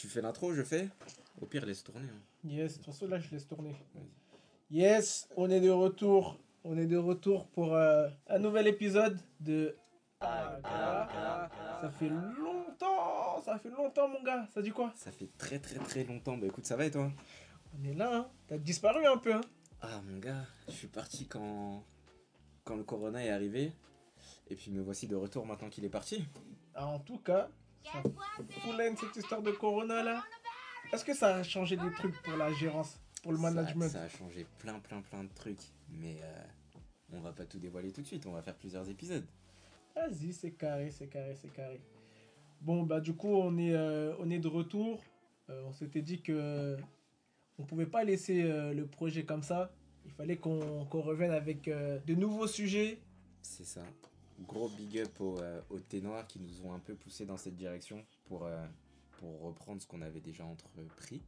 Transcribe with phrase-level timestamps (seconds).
[0.00, 0.88] Tu fais l'intro, je fais
[1.42, 2.06] Au pire, laisse tourner.
[2.08, 2.22] hein.
[2.48, 3.76] Yes, de toute façon, là, je laisse tourner.
[4.70, 6.38] Yes, on est de retour.
[6.64, 9.76] On est de retour pour euh, un nouvel épisode de.
[10.22, 14.48] Ça fait longtemps, ça fait longtemps, mon gars.
[14.54, 14.90] Ça dit quoi?
[14.96, 16.38] Ça fait très très très longtemps.
[16.38, 17.12] Bah écoute, ça va et toi?
[17.78, 18.30] On est là, hein.
[18.48, 19.40] T'as disparu un peu, hein.
[19.82, 21.84] Ah mon gars, je suis parti quand
[22.64, 23.72] quand le corona est arrivé.
[24.48, 26.24] Et puis me voici de retour maintenant qu'il est parti.
[26.74, 27.48] Ah, en tout cas,
[27.84, 30.22] ça fout la haine, cette histoire de Corona, là.
[30.92, 34.08] Est-ce que ça a changé des trucs pour la gérance, pour le management Ça, a
[34.08, 35.62] changé plein plein plein de trucs.
[35.90, 36.44] Mais euh,
[37.12, 38.26] on va pas tout dévoiler tout de suite.
[38.26, 39.26] On va faire plusieurs épisodes.
[39.94, 41.80] Vas-y, c'est carré, c'est carré, c'est carré.
[42.60, 45.02] Bon, bah du coup, on est, euh, on est de retour.
[45.48, 46.76] Euh, on s'était dit que
[47.58, 49.72] on pouvait pas laisser euh, le projet comme ça.
[50.04, 52.98] Il fallait qu'on qu'on revienne avec de nouveaux sujets.
[53.42, 53.82] C'est ça.
[54.46, 55.78] Gros big up aux, euh, aux
[56.28, 58.66] qui nous ont un peu poussé dans cette direction pour, euh,
[59.12, 61.22] pour reprendre ce qu'on avait déjà entrepris.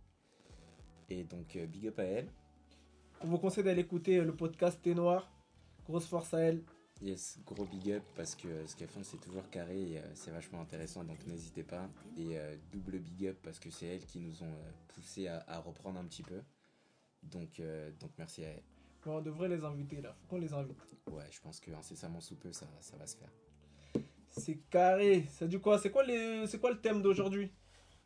[1.11, 2.29] Et donc, euh, big up à elle.
[3.20, 5.31] On vous conseille d'aller écouter euh, le podcast Thé Noir.
[5.84, 6.62] Grosse force à elle.
[7.03, 10.61] Yes, gros big up parce que ce qu'elles font c'est toujours carré et c'est vachement
[10.61, 11.91] intéressant donc n'hésitez pas.
[12.17, 12.36] Et
[12.70, 14.55] double big up parce que c'est elles qui nous ont
[14.86, 16.41] poussé à, à reprendre un petit peu.
[17.25, 17.61] Donc,
[17.98, 18.62] donc merci à elles.
[19.06, 20.14] On devrait les inviter là.
[20.20, 20.78] Faut qu'on les invite.
[21.11, 23.33] Ouais, je pense que incessamment sous peu ça, ça va se faire.
[24.31, 25.27] C'est carré.
[25.31, 25.78] Ça dit quoi?
[25.78, 26.47] C'est quoi, les...
[26.47, 27.50] c'est quoi le thème d'aujourd'hui?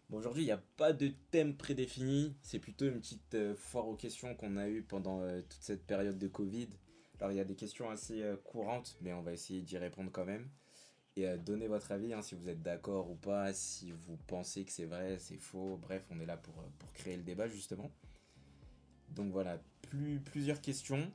[0.08, 2.36] Bon, aujourd'hui, il n'y a pas de thème prédéfini.
[2.40, 5.86] C'est plutôt une petite euh, foire aux questions qu'on a eue pendant euh, toute cette
[5.86, 6.68] période de Covid.
[7.20, 10.10] Alors, il y a des questions assez euh, courantes, mais on va essayer d'y répondre
[10.12, 10.48] quand même.
[11.16, 14.64] Et euh, donnez votre avis, hein, si vous êtes d'accord ou pas, si vous pensez
[14.64, 15.76] que c'est vrai, c'est faux.
[15.76, 17.90] Bref, on est là pour, pour créer le débat, justement.
[19.10, 21.10] Donc voilà, plus, plusieurs questions.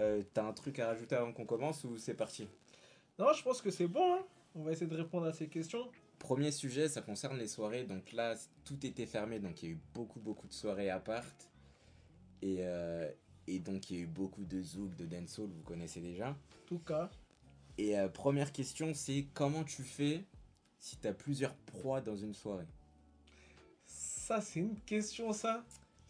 [0.00, 2.48] Euh, T'as un truc à rajouter avant qu'on commence ou c'est parti?
[3.18, 4.14] Non, je pense que c'est bon.
[4.14, 4.24] hein.
[4.54, 5.90] On va essayer de répondre à ces questions.
[6.18, 7.84] Premier sujet, ça concerne les soirées.
[7.84, 10.98] Donc là, tout était fermé, donc il y a eu beaucoup, beaucoup de soirées à
[10.98, 11.24] part.
[12.42, 13.10] Et, euh,
[13.46, 16.30] et donc il y a eu beaucoup de zouk, de dancehall, vous connaissez déjà.
[16.30, 17.10] En tout cas,
[17.78, 20.24] Et euh, première question, c'est comment tu fais
[20.78, 22.66] si tu as plusieurs proies dans une soirée?
[23.84, 25.64] Ça, c'est une question, ça.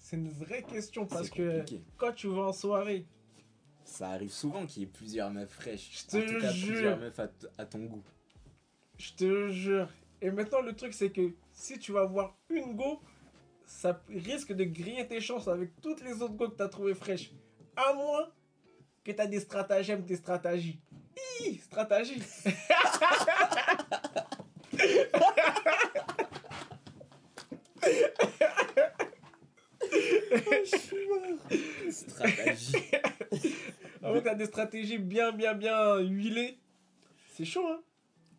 [0.08, 1.64] C'est une vraie question parce que
[1.96, 3.04] quand tu vas en soirée,
[3.84, 5.90] Ça arrive souvent qu'il y ait plusieurs meufs fraîches.
[5.90, 6.74] Je te en tout cas, jure.
[6.74, 7.20] plusieurs meufs
[7.58, 8.04] à, ton goût.
[8.98, 9.88] je te jure.
[10.22, 13.00] Et maintenant, le truc, c'est que si tu vas voir une go,
[13.64, 16.94] ça risque de griller tes chances avec toutes les autres go que tu as trouvées
[16.94, 17.32] fraîches.
[17.74, 18.30] À moins
[19.02, 20.78] que tu as des stratagèmes, des stratégies.
[21.40, 22.22] Hi, stratégie.
[31.90, 32.72] Stratégie.
[34.02, 36.58] À moins que tu as des stratégies bien, bien, bien huilées.
[37.34, 37.82] C'est chaud, hein.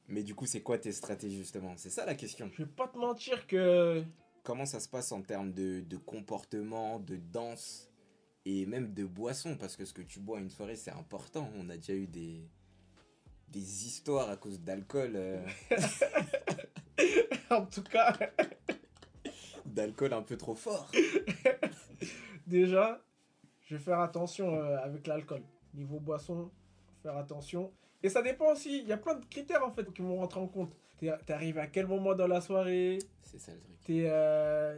[0.08, 1.74] Mais du coup, c'est quoi tes stratégies justement?
[1.76, 2.50] C'est ça la question.
[2.54, 4.04] Je vais pas te mentir que
[4.44, 7.90] comment ça se passe en termes de, de comportement, de danse
[8.46, 9.58] et même de boisson?
[9.58, 11.50] Parce que ce que tu bois à une soirée, c'est important.
[11.58, 12.48] On a déjà eu des,
[13.50, 15.46] des histoires à cause d'alcool, euh,
[17.50, 18.18] en tout cas,
[19.78, 20.92] d'alcool un peu trop fort.
[22.48, 23.02] déjà,
[23.62, 25.44] je vais faire attention euh, avec l'alcool.
[25.74, 26.52] Niveau boisson,
[27.04, 27.72] faire attention.
[28.04, 30.40] Et ça dépend aussi, il y a plein de critères en fait qui vont rentrer
[30.40, 30.76] en compte.
[31.30, 32.98] Arrivé à quel moment dans la soirée?
[33.22, 33.76] C'est ça le truc.
[33.84, 34.78] T'es, euh,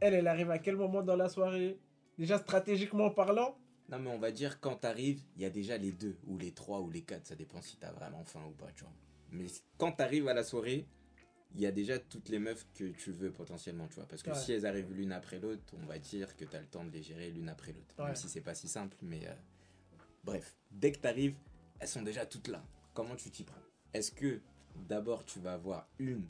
[0.00, 1.78] Elle, elle arrive à quel moment dans la soirée?
[2.18, 3.56] Déjà stratégiquement parlant,
[3.88, 6.52] Non, mais on va dire quand t'arrives, il y a déjà les deux, ou les
[6.52, 7.26] trois, ou les quatre.
[7.26, 8.92] Ça dépend si t'as vraiment faim ou pas, tu vois.
[9.32, 9.46] Mais
[9.78, 10.86] quand t'arrives à la soirée,
[11.54, 14.06] il y a déjà toutes les meufs que tu veux potentiellement, tu vois.
[14.06, 14.36] Parce que Ouais.
[14.36, 17.02] si elles arrivent l'une après l'autre, on va dire que t'as le temps de les
[17.02, 17.94] gérer l'une après l'autre.
[17.98, 18.06] Ouais.
[18.06, 19.26] Même si c'est pas si simple, mais.
[19.26, 19.32] euh,
[20.24, 21.36] Bref, dès que t'arrives,
[21.80, 22.62] elles sont déjà toutes là.
[22.94, 23.54] Comment tu t'y prends?
[23.92, 24.40] Est-ce que
[24.88, 26.24] d'abord tu vas voir une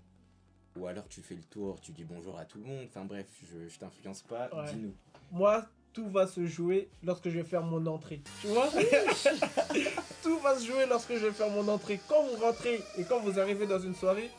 [0.77, 2.85] ou alors tu fais le tour, tu dis bonjour à tout le monde.
[2.89, 4.51] Enfin bref, je, je t'influence pas.
[4.53, 4.73] Ouais.
[4.73, 4.95] Dis-nous.
[5.31, 8.21] moi, tout va se jouer lorsque je vais faire mon entrée.
[8.41, 8.69] Tu vois?
[10.23, 12.01] Tout va se jouer lorsque je vais faire mon entrée.
[12.09, 14.31] Quand vous rentrez et quand vous arrivez dans une soirée,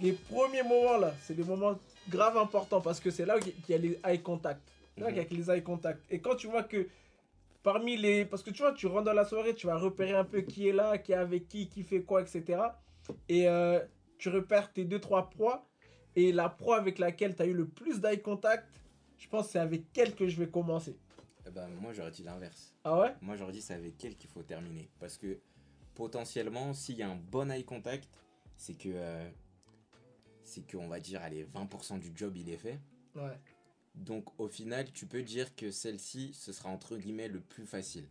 [0.00, 1.78] les premiers moments là, c'est des moments
[2.08, 4.60] grave importants parce que c'est là qu'il y a les eye contact.
[4.94, 6.00] C'est là qu'il y a les eye contact.
[6.10, 6.88] Et quand tu vois que
[7.62, 8.24] parmi les.
[8.24, 10.68] Parce que tu vois, tu rentres dans la soirée, tu vas repérer un peu qui
[10.68, 12.60] est là, qui est avec qui, qui fait quoi, etc.
[13.28, 13.80] Et euh,
[14.18, 15.66] tu repères tes 2-3 proies.
[16.16, 18.66] Et la proie avec laquelle tu as eu le plus d'eye contact,
[19.16, 20.96] je pense que c'est avec elle que je vais commencer.
[21.46, 22.74] Eh ben, moi j'aurais dit l'inverse.
[22.82, 23.14] Ah ouais?
[23.20, 24.88] Moi j'aurais dit c'est avec elle qu'il faut terminer.
[24.98, 25.38] Parce que
[25.94, 28.08] potentiellement, s'il y a un bon eye contact,
[28.56, 28.88] c'est que.
[28.92, 29.28] euh,
[30.50, 32.78] c'est qu'on va dire, allez, 20% du job il est fait.
[33.14, 33.38] Ouais.
[33.94, 38.06] Donc au final, tu peux dire que celle-ci, ce sera entre guillemets le plus facile.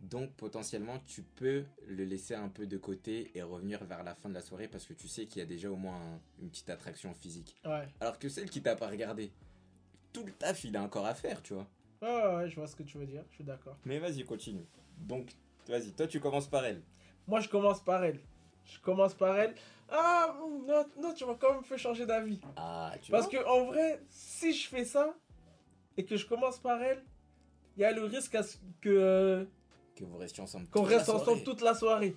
[0.00, 4.28] Donc potentiellement, tu peux le laisser un peu de côté et revenir vers la fin
[4.28, 6.50] de la soirée parce que tu sais qu'il y a déjà au moins un- une
[6.50, 7.56] petite attraction physique.
[7.64, 7.88] Ouais.
[8.00, 9.32] Alors que celle qui t'a pas regardé,
[10.12, 11.66] tout le taf, il a encore à faire, tu vois.
[12.02, 13.24] Ouais, ouais, ouais, je vois ce que tu veux dire.
[13.30, 13.78] Je suis d'accord.
[13.86, 14.66] Mais vas-y, continue.
[14.98, 15.32] Donc,
[15.66, 16.82] vas-y, toi, tu commences par elle.
[17.26, 18.20] Moi, je commence par elle.
[18.66, 19.54] Je commence par elle.
[19.88, 20.36] Ah,
[20.66, 22.40] non, non, tu m'as quand même fait changer d'avis.
[22.56, 25.14] Ah, tu Parce vois que en vrai, si je fais ça
[25.96, 27.04] et que je commence par elle,
[27.76, 29.46] il y a le risque à ce que
[29.94, 30.66] que vous restiez ensemble.
[30.68, 31.44] qu'on reste ensemble soirée.
[31.44, 32.16] toute la soirée.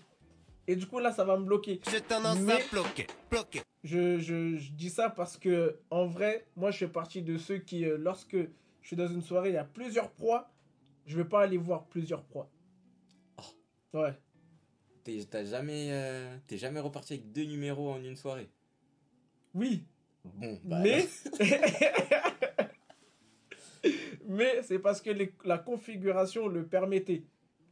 [0.67, 1.79] Et du coup, là, ça va me bloquer.
[1.89, 3.61] J'ai tendance Mais- à bloquer, bloquer.
[3.83, 7.57] Je, je, je dis ça parce que, en vrai, moi, je fais partie de ceux
[7.59, 10.49] qui, euh, lorsque je suis dans une soirée, il y a plusieurs proies,
[11.05, 12.49] je vais pas aller voir plusieurs proies.
[13.37, 13.97] Oh.
[13.99, 14.13] Ouais.
[15.03, 18.49] T'es t'as jamais, euh, t'es jamais reparti avec deux numéros en une soirée?
[19.53, 19.83] Oui.
[20.23, 21.07] Bon, bah, Mais.
[24.27, 27.23] Mais c'est parce que les- la configuration le permettait.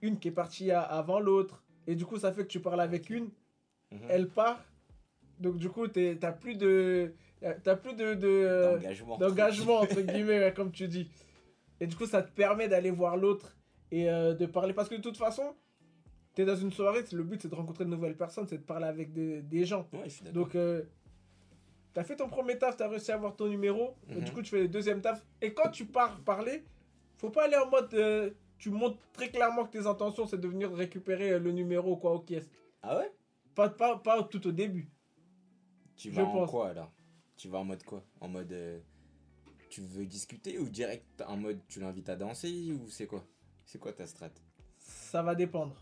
[0.02, 1.64] Une qui est partie à- avant l'autre.
[1.88, 3.30] Et du coup, ça fait que tu parles avec une,
[3.92, 4.00] mhm.
[4.10, 4.64] elle part.
[5.40, 7.14] Donc, du coup, t'es- t'as plus de.
[7.64, 8.14] T'as plus de.
[8.16, 9.18] de, d'engagement.
[9.18, 11.08] d'engagement entre guillemets comme tu dis
[11.80, 13.56] et du coup ça te permet d'aller voir l'autre
[13.92, 15.54] et euh, de parler parce que de toute façon
[16.38, 18.64] tu es dans une soirée le but c'est de rencontrer de nouvelles personnes c'est de
[18.64, 20.44] parler avec des, des gens Ouais, je suis d'accord.
[20.44, 20.84] donc euh,
[21.96, 24.24] t'as fait ton premier taf t'as réussi à avoir ton numéro et Mhm.
[24.24, 26.64] du coup tu fais le deuxième taf et quand tu pars parler
[27.18, 28.30] faut pas aller en mode euh,
[28.60, 32.14] tu montres très clairement que tes intentions c'est de venir récupérer euh, le numéro quoi
[32.14, 32.48] au caisse
[32.84, 33.12] Ah ouais?
[33.56, 34.92] Pas, pas, pas tout au début
[35.96, 36.52] Tu Je vas en pense.
[36.52, 36.92] quoi alors
[37.36, 38.04] Tu vas en mode quoi?
[38.22, 38.52] En mode.
[38.54, 38.80] euh,
[39.72, 43.26] tu veux discuter ou direct en mode tu l'invites à danser ou c'est quoi?
[43.66, 44.30] C'est quoi ta strat?
[44.78, 45.76] Ça va dépendre.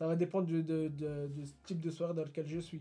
[0.00, 2.80] Ça va dépendre du de, de- de ce type de soirée dans lequel je suis.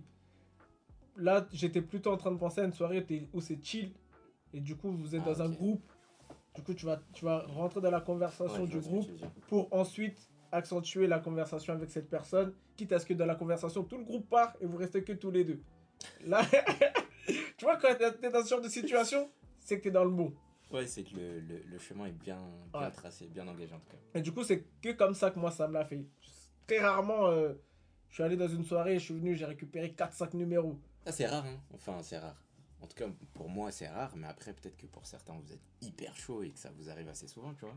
[1.17, 3.91] Là, j'étais plutôt en train de penser à une soirée où c'est chill.
[4.53, 5.83] Et du coup, vous êtes Ah, dans un groupe.
[6.55, 9.05] Du coup, tu vas, tu vas rentrer dans la conversation Ouais, du groupe
[9.49, 10.17] pour ensuite
[10.53, 12.53] accentuer la conversation avec cette personne.
[12.77, 15.11] Quitte à ce que dans la conversation, tout le groupe part et vous restez que
[15.11, 15.59] tous les deux.
[16.25, 16.41] Là,
[17.57, 19.29] tu vois, quand t'es dans ce genre de situation,
[19.59, 20.33] c'est que t'es dans le bon.
[20.71, 22.39] Ouais, c'est que le, le, le chemin est bien,
[22.71, 22.91] bien Ouais.
[22.91, 23.97] tracé, bien engagé en tout cas.
[24.17, 26.01] Et du coup, c'est que comme ça que moi, ça me l'a fait.
[26.69, 27.53] Très rarement, euh,
[28.09, 30.79] je suis allé dans une soirée, je suis venu, j'ai récupéré 4-5 numéros.
[31.03, 32.39] Ah, c'est rare, hein Enfin, c'est rare.
[32.79, 35.63] En tout cas, pour moi, c'est rare, mais après, peut-être que pour certains, vous êtes
[35.81, 37.75] hyper chaud et que ça vous arrive assez souvent, tu vois.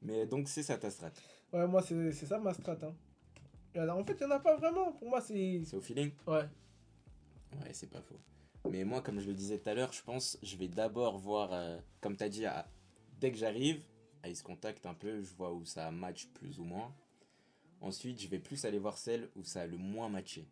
[0.00, 1.12] Mais donc, c'est ça ta strat.
[1.52, 2.78] Ouais, moi, c'est ça ma strat.
[2.82, 2.94] Hein.
[3.90, 4.92] En fait, il n'y en a pas vraiment.
[4.92, 5.60] Pour moi, c'est.
[5.66, 6.48] C'est au feeling Ouais.
[7.60, 8.18] Ouais, c'est pas faux.
[8.70, 11.52] Mais moi, comme je le disais tout à l'heure, je pense, je vais d'abord voir,
[11.52, 12.66] euh, comme tu as dit, à-
[13.20, 13.82] dès que j'arrive,
[14.22, 16.94] à se contact un peu, je vois où ça match plus ou moins.
[17.80, 20.48] Ensuite, je vais plus aller voir celle où ça a le moins matché.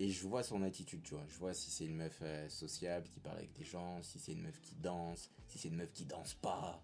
[0.00, 1.24] Et je vois son attitude, tu vois.
[1.28, 4.32] Je vois si c'est une meuf euh, sociable qui parle avec des gens, si c'est
[4.32, 6.80] une meuf qui danse, si c'est une meuf qui danse pas,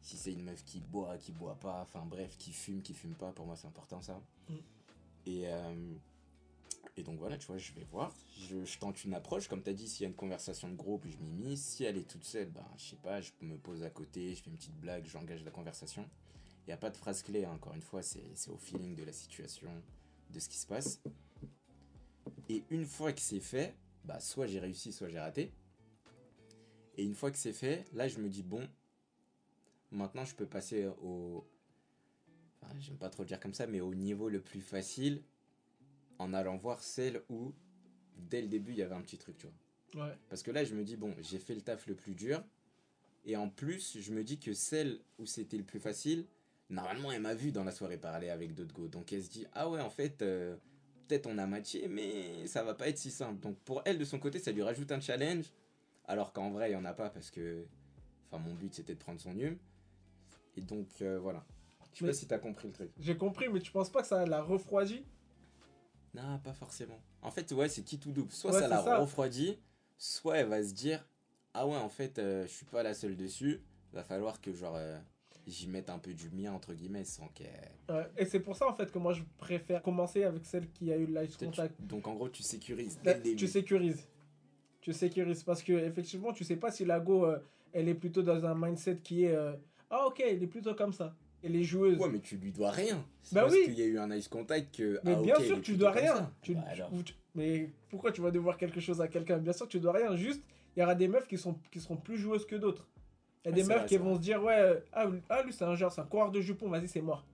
[0.00, 3.14] si c'est une meuf qui boit, qui boit pas, enfin bref, qui fume, qui fume
[3.14, 3.32] pas.
[3.32, 4.20] Pour moi, c'est important ça.
[4.48, 4.54] Mm.
[5.26, 5.94] Et, euh,
[6.96, 8.12] et donc voilà, tu vois, je vais voir.
[8.36, 9.46] Je, je tente une approche.
[9.46, 11.62] Comme tu as dit, s'il y a une conversation de groupe, je m'y mise.
[11.62, 14.42] Si elle est toute seule, ben, je sais pas, je me pose à côté, je
[14.42, 16.08] fais une petite blague, j'engage la conversation.
[16.62, 19.04] Il n'y a pas de phrase clé, hein, encore une fois, c'est au feeling de
[19.04, 19.70] la situation,
[20.30, 21.00] de ce qui se passe.
[22.48, 25.52] Et une fois que c'est fait, bah, soit j'ai réussi, soit j'ai raté.
[26.96, 28.68] Et une fois que c'est fait, là, je me dis, bon,
[29.90, 31.44] maintenant, je peux passer au.
[32.60, 35.22] Enfin, j'aime pas trop le dire comme ça, mais au niveau le plus facile,
[36.18, 37.52] en allant voir celle où,
[38.16, 40.06] dès le début, il y avait un petit truc, tu vois.
[40.06, 40.16] Ouais.
[40.28, 42.44] Parce que là, je me dis, bon, j'ai fait le taf le plus dur.
[43.24, 46.26] Et en plus, je me dis que celle où c'était le plus facile,
[46.72, 48.88] normalement, elle m'a vu dans la soirée parler avec d'autres go.
[48.88, 50.56] Donc elle se dit, ah ouais, en fait, euh,
[51.06, 53.40] peut-être on a matché, mais ça va pas être si simple.
[53.40, 55.46] Donc pour elle, de son côté, ça lui rajoute un challenge.
[56.06, 57.64] Alors qu'en vrai, il y en a pas parce que.
[58.30, 59.58] Enfin, mon but, c'était de prendre son hume.
[60.56, 61.44] Et donc, euh, voilà.
[61.92, 62.90] Je sais Mais- pas si t'as compris le truc.
[62.98, 65.04] J'ai compris, mais tu penses pas que ça la refroidit?
[66.14, 67.00] Non, pas forcément.
[67.22, 68.30] En fait, ouais, c'est qui tout double.
[68.32, 68.98] Soit Ouais, ça la ça.
[68.98, 69.58] refroidit,
[69.98, 71.06] soit elle va se dire
[71.54, 73.62] Ah ouais, en fait, euh, je suis pas la seule dessus.
[73.92, 74.98] Va falloir que, genre, euh,
[75.46, 77.70] j'y mette un peu du mien, entre guillemets, sans qu'elle.
[77.88, 78.06] Ouais.
[78.16, 80.96] Et c'est pour ça, en fait, que moi, je préfère commencer avec celle qui a
[80.96, 81.74] eu le live contact.
[81.76, 83.36] tu- Donc, en gros, tu sécurises dès Là, le début.
[83.36, 84.06] tu sécurises.
[84.80, 87.38] Tu sécurises parce que effectivement, tu sais pas si la go euh,
[87.72, 89.52] elle est plutôt dans un mindset qui est euh,
[89.90, 91.14] ah OK, elle est plutôt comme ça.
[91.44, 91.98] Elle est joueuse.
[91.98, 93.04] Ouais, mais tu lui dois rien.
[93.22, 93.62] C'est Bah parce oui.
[93.64, 94.98] qu'il y a eu un ice contact que.
[95.04, 96.32] mais ah, bien ok, sûr, tu dois rien.
[96.42, 96.90] Tu- Bah, alors.
[97.04, 99.38] tu- mais pourquoi tu vas devoir quelque chose à quelqu'un?
[99.38, 100.16] Bien sûr, tu dois rien.
[100.16, 100.42] Juste,
[100.76, 102.88] il y aura des meufs qui sont qui seront plus joueuses que d'autres.
[103.44, 104.14] Il y a des meufs vrai, qui vont vrai.
[104.16, 106.40] se dire ouais, euh, ah, lui- ah, lui c'est un genre, c'est un coureur de
[106.40, 107.24] jupons, vas-y, c'est mort.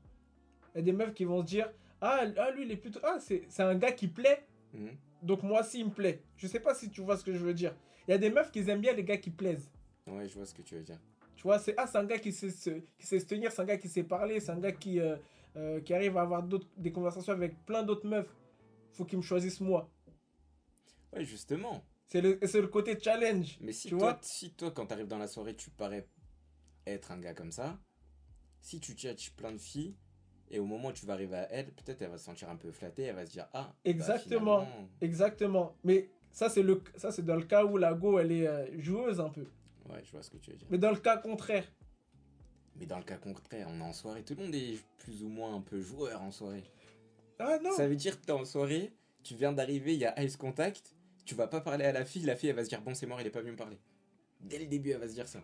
[0.75, 3.00] Il y a des meufs qui vont se dire ah, ah lui il est plutôt
[3.03, 4.45] ah, c'est un gars qui plaît.
[4.73, 4.97] Mhm.
[5.23, 6.23] Donc moi aussi il me plaît.
[6.37, 7.75] Je sais pas si tu vois ce que je veux dire.
[8.07, 9.71] Il y a des meufs qui aiment bien les gars qui plaisent.
[10.07, 10.99] Ouais, je vois ce que tu veux dire.
[11.37, 13.65] Tu vois, c'est ah, un gars qui sait, se, qui sait se tenir, c'est un
[13.65, 15.17] gars qui sait parler, c'est un gars qui, euh,
[15.57, 16.43] euh, qui arrive à avoir
[16.77, 18.35] des conversations avec plein d'autres meufs.
[18.93, 19.88] Faut qu'il me choisisse moi.
[21.12, 21.85] Ouais, justement.
[22.09, 23.59] C'est le, c'est le côté challenge.
[23.61, 26.09] Mais si Tu toi, vois si toi, quand t'arrives dans la soirée, tu parais
[26.87, 27.79] être un gars comme ça,
[28.61, 29.95] si tu tchatches plein de filles,
[30.50, 32.57] et au moment où tu vas arriver à elle, peut-être elle va se sentir un
[32.57, 34.67] peu flattée, elle va se dire Ah, bah, Exactement.
[35.03, 35.77] Exactement.
[35.85, 38.81] Mais ça, c'est le, ça, c'est dans le cas où la go, elle est euh,
[38.81, 39.47] joueuse un peu.
[39.91, 40.67] Ouais, je vois ce que tu veux dire.
[40.71, 41.71] Mais dans le cas contraire,
[42.77, 45.29] Mais dans le cas contraire, on est en soirée, tout le monde est plus ou
[45.29, 46.65] moins un peu joueur en soirée.
[47.38, 47.73] ah non.
[47.73, 50.95] Ça veut dire que t'es en soirée, tu viens d'arriver, il y a ice contact,
[51.28, 53.06] tu vas pas parler à la fille, la fille elle va se dire bon c'est
[53.06, 53.78] mort, il est pas venu me parler.
[54.40, 55.40] Dès le début elle va se dire ça.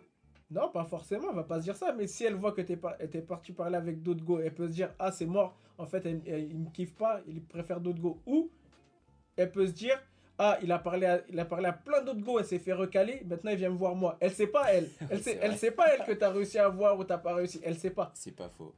[0.49, 1.93] Non, pas forcément, elle va pas se dire ça.
[1.93, 4.67] Mais si elle voit que t'es pas, t'es parti parler avec d'autres go, elle peut
[4.67, 5.55] se dire ah c'est mort.
[5.77, 8.19] En fait, elle- elle- il me kiffe pas, il préfère d'autres go.
[8.25, 8.49] Ou
[9.35, 10.01] elle peut se dire
[10.39, 12.73] ah il a parlé à, il a parlé à plein d'autres go, elle s'est fait
[12.73, 13.21] recaler.
[13.25, 14.17] Maintenant il vient me voir moi.
[14.19, 14.89] Elle sait pas elle.
[15.11, 17.59] Elle sait, elle sait pas elle que t'as réussi à voir ou t'as pas réussi.
[17.63, 18.11] Elle sait pas.
[18.15, 18.73] C'est pas faux.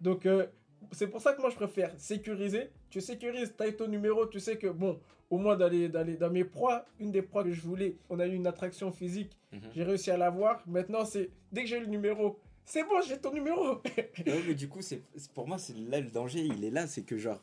[0.00, 0.46] Donc euh,
[0.92, 2.70] c'est pour ça que moi je préfère sécuriser.
[2.90, 5.00] Tu sécurises, t'as ton numéro, tu sais que bon,
[5.30, 8.26] au moins dans, les- dans, mes proies, une des proies que je voulais, on a
[8.26, 9.60] eu une attraction physique, Mhm.
[9.74, 10.62] j'ai réussi à l'avoir.
[10.66, 13.80] Maintenant c'est dès que j'ai le numéro, c'est bon, j'ai ton numéro.
[14.26, 15.02] Mais du coup, c'est
[15.34, 17.42] pour moi, c'est là le danger, il est là, c'est que genre,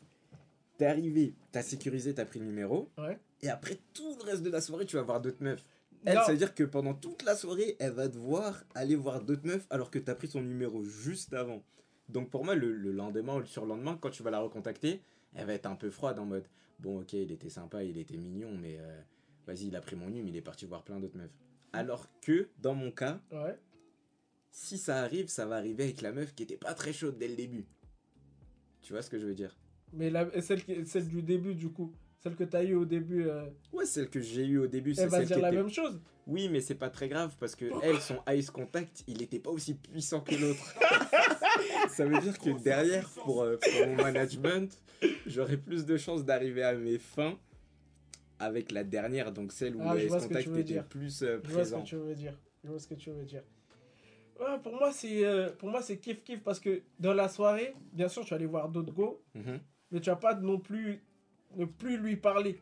[0.78, 3.18] t'es arrivé, t'as sécurisé, t'as pris le numéro, Ouais.
[3.42, 5.64] et après tout le reste de la soirée, tu vas voir d'autres meufs.
[6.04, 6.22] Elle, Non.
[6.24, 9.46] ça veut dire que pendant toute la soirée, elle va te voir aller voir d'autres
[9.46, 11.62] meufs alors que t'as pris son numéro juste avant.
[12.12, 15.00] Donc pour moi, le, le lendemain ou le surlendemain, quand tu vas la recontacter,
[15.34, 16.46] elle va être un peu froide en mode
[16.78, 19.00] Bon, ok, il était sympa, il était mignon, mais euh,
[19.46, 21.30] vas-y, il a pris mon numéro, il est parti voir plein d'autres meufs.
[21.72, 23.56] Alors que, dans mon cas, Ouais.
[24.50, 27.28] si ça arrive, ça va arriver avec la meuf qui était pas très chaude dès
[27.28, 27.66] le début.
[28.82, 29.56] Tu vois ce que je veux dire?
[29.92, 31.92] Mais la, celle, qui, celle du début du coup,
[32.22, 35.02] celle que t'as eu au début, euh, Ouais, celle que j'ai eue au début, c'est
[35.02, 35.56] elle va celle dire qui la était...
[35.56, 36.00] même chose.
[36.26, 39.50] Oui, mais c'est pas très grave parce que elle, son ice contact, il était pas
[39.50, 40.74] aussi puissant que l'autre.
[41.90, 44.70] ça veut dire que derrière, pour, euh, pour mon management,
[45.26, 47.36] j'aurais plus de chances d'arriver à mes fins
[48.38, 50.84] avec la dernière, donc celle où Ah, le ice contact tu était dire.
[50.86, 51.82] plus euh, Je vois ce présent.
[51.82, 52.38] que tu veux dire.
[52.64, 53.42] Je vois ce que tu veux dire.
[54.40, 57.74] Ouais, pour moi, c'est euh, pour moi c'est kiff kiff parce que dans la soirée,
[57.92, 59.58] bien sûr, tu vas aller voir d'autres go, Mhm.
[59.90, 61.02] mais tu vas pas non plus
[61.56, 62.60] ne plus lui parler.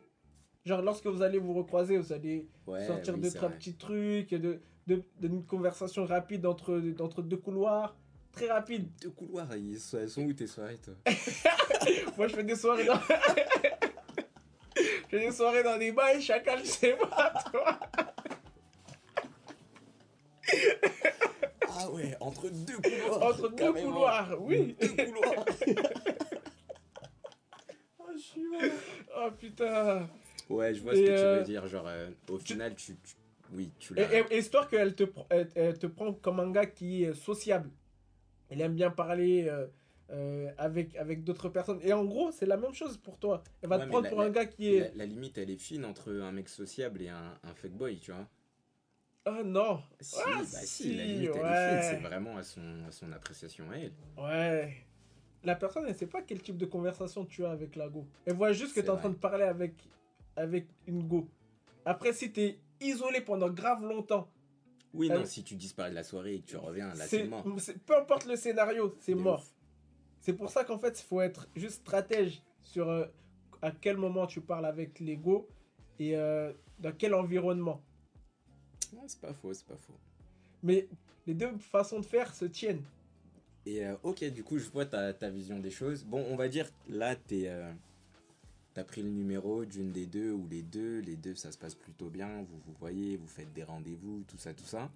[0.64, 3.59] Genre lorsque vous allez vous recroiser, vous allez Ouais, sortir oui, deux c'est trois vrai.
[3.59, 7.97] petits trucs, de, de, d'une conversation rapide entre entre deux couloirs,
[8.32, 8.88] très rapide.
[9.00, 10.94] Deux couloirs, ils sont, elles sont où tes soirées, toi
[12.18, 12.99] Moi, je fais des soirées dans
[14.76, 17.78] je fais des soirées dans des bails, chacun je sais pas, toi.
[21.68, 23.23] Ah ouais, entre deux couloirs.
[23.23, 23.90] Entre deux carrément.
[23.92, 24.76] couloirs, oui.
[24.80, 25.44] Deux couloirs.
[29.16, 30.08] Oh putain.
[30.48, 31.66] Ouais, je vois ce que tu euh, veux dire.
[31.66, 33.14] Genre, euh, au final, tu, tu-
[33.52, 34.12] Oui, tu l'as.
[34.12, 37.70] et- et histoire qu'elle te, elle, elle te prend comme un gars qui est sociable.
[38.50, 39.66] Il aime bien parler euh,
[40.10, 41.78] euh, avec, avec d'autres personnes.
[41.82, 43.42] Et en gros, c'est la même chose pour toi.
[43.62, 44.80] Elle va Ouais, te prendre la- pour un gars qui est.
[44.96, 48.10] La, la limite, elle est fine entre un mec sociable et un, un fuckboy, tu
[48.12, 48.26] vois.
[49.24, 49.80] Ah non.
[50.00, 52.00] Si, Ah, bah si, si, la limite, elle est fine.
[52.02, 53.92] C'est vraiment à son, à son appréciation à elle.
[54.16, 54.84] Ouais.
[55.44, 58.06] La personne, elle sait pas quel type de conversation tu as avec la go.
[58.26, 59.75] Elle voit juste que tu es en train de parler avec,
[60.37, 61.26] avec une go.
[61.85, 64.28] Après, si tu es isolé pendant grave longtemps,
[64.92, 67.44] Oui, non, si tu disparais de la soirée et que tu reviens, là, c'est- mort.
[67.87, 69.44] peu importe le scénario, c'est mort.
[70.20, 73.06] C'est pour ça qu'en fait, il faut être juste stratège sur euh,
[73.62, 75.49] à quel moment tu parles avec l'ego
[75.99, 77.80] et euh, dans quel environnement.
[78.92, 79.97] Non, c'est pas faux, c'est pas faux.
[80.62, 80.88] Mais
[81.26, 82.82] les deux façons de faire se tiennent.
[83.67, 86.05] Et euh, ok, du coup, je vois ta, ta vision des choses.
[86.05, 87.71] Bon, on va dire, là, t'es, euh,
[88.75, 91.00] t'as pris le numéro d'une des deux ou les deux.
[91.00, 92.43] Les deux, ça se passe plutôt bien.
[92.43, 94.90] Vous vous voyez, vous faites des rendez-vous, tout ça, tout ça.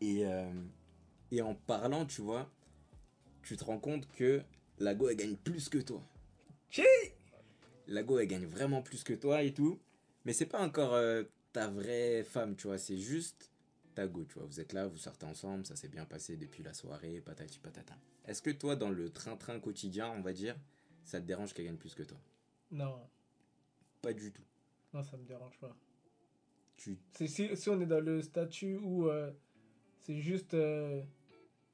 [0.00, 0.50] Et, euh,
[1.30, 2.50] et en parlant, tu vois,
[3.42, 4.42] tu te rends compte que
[4.78, 6.02] la go, elle gagne plus que toi.
[6.70, 6.82] Chi
[7.86, 9.78] La go, elle gagne vraiment plus que toi et tout.
[10.24, 10.98] Mais c'est pas encore
[11.52, 12.78] ta vraie femme, tu vois.
[12.78, 13.49] C'est juste
[14.08, 14.46] go, tu vois.
[14.46, 17.96] Vous êtes là, vous sortez ensemble, ça s'est bien passé depuis la soirée, patati patata.
[18.26, 20.56] Est-ce que toi, dans le train-train quotidien, on va dire,
[21.04, 22.18] ça te dérange qu'elle gagne plus que toi?
[22.70, 23.00] Non,
[24.02, 24.44] Pas du tout.
[24.92, 25.76] non, ça me dérange pas.
[26.76, 26.98] Tu...
[27.14, 29.30] Si, si on est dans le statut où euh,
[29.98, 31.02] c'est juste euh,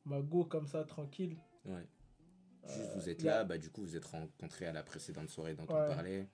[0.05, 1.37] ma go comme ça, tranquille.
[1.65, 1.87] Ouais.
[2.67, 5.29] Juste, euh, vous êtes a- là, bah du coup, vous êtes rencontrés à la précédente
[5.29, 6.27] soirée dont on parlait.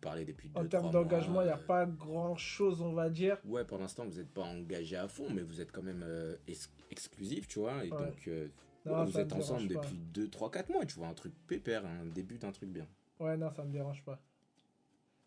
[0.00, 3.10] Parlez depuis deux, En termes d'engagement, il n'y a euh, pas grand chose, on va
[3.10, 3.36] dire.
[3.44, 6.36] Ouais, pour l'instant, vous n'êtes pas engagé à fond, mais vous êtes quand même euh,
[6.48, 7.84] ex- exclusif, tu vois.
[7.84, 7.98] Et Ouais.
[7.98, 8.48] donc, euh,
[8.86, 11.08] Non, ouais, vous êtes ensemble depuis 2, 3, 4 mois, tu vois.
[11.08, 12.86] Un truc pépère, un début d'un truc bien.
[13.18, 14.18] Ouais, non, ça me dérange pas.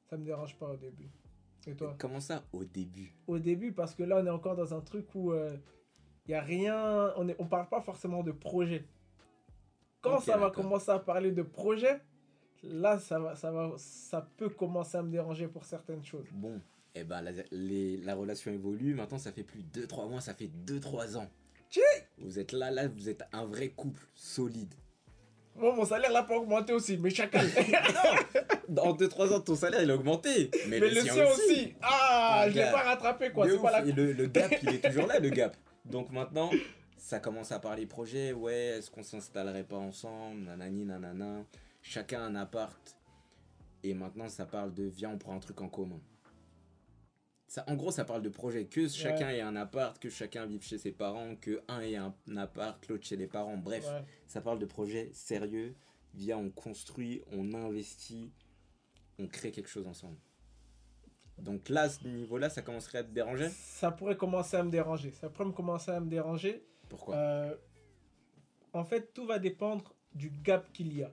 [0.09, 1.09] Ça me dérange pas au début.
[1.67, 1.95] Et toi?
[1.99, 3.13] Comment ça, au début?
[3.27, 5.55] Au début, parce que là, on est encore dans un truc où euh,
[6.25, 8.85] il n'y a rien, on ne on parle pas forcément de projet.
[10.01, 12.01] Quand ça va commencer à parler de projet,
[12.63, 16.27] là, ça, va, ça, va, ça peut commencer à me déranger pour certaines choses.
[16.31, 16.59] Bon,
[16.95, 18.93] eh ben, la, les- la relation évolue.
[18.95, 21.27] Maintenant, ça fait plus de 2-3 mois, ça fait 2-3 ans.
[21.69, 21.81] Tchè
[22.19, 24.73] Vous êtes là, là, vous êtes un vrai couple solide.
[25.55, 27.45] Bon, mon salaire n'a pas augmenté aussi, mais chacal.
[28.69, 30.49] Dans 2-3 ans, ton salaire, il a augmenté.
[30.67, 31.73] Mais, mais le sien aussi.
[31.81, 33.47] Ah, Ah, je l'ai pas rattrapé, quoi.
[33.47, 33.61] C'est ouf.
[33.61, 33.85] pas la...
[33.85, 35.55] Et le, le gap, il est toujours là, le gap.
[35.85, 36.49] Donc maintenant,
[36.97, 38.31] ça commence à parler projet.
[38.33, 40.41] Ouais, est-ce qu'on s'installerait pas ensemble?
[40.45, 41.43] Nanani, nanana.
[41.83, 42.97] Chacun un appart.
[43.83, 45.99] Et maintenant, ça parle de viens, on prend un truc en commun.
[47.47, 48.65] Ça, en gros, ça parle de projet.
[48.65, 52.15] Que chacun ait un appart, que chacun vive chez ses parents, que un ait un,
[52.37, 53.57] appart, l'autre chez les parents.
[53.57, 54.03] Bref, Ouais.
[54.25, 55.75] ça parle de projet sérieux.
[56.15, 58.31] Viens, on construit, on investit,
[59.19, 60.17] on crée quelque chose ensemble.
[61.37, 63.49] Donc là, à ce niveau-là, ça commencerait à te déranger?
[63.49, 65.11] Ça pourrait commencer à me déranger.
[65.11, 66.65] Ça pourrait me commencer à me déranger.
[66.89, 67.15] Pourquoi?
[67.15, 67.55] Euh,
[68.71, 71.11] en fait, tout va dépendre du gap qu'il y a.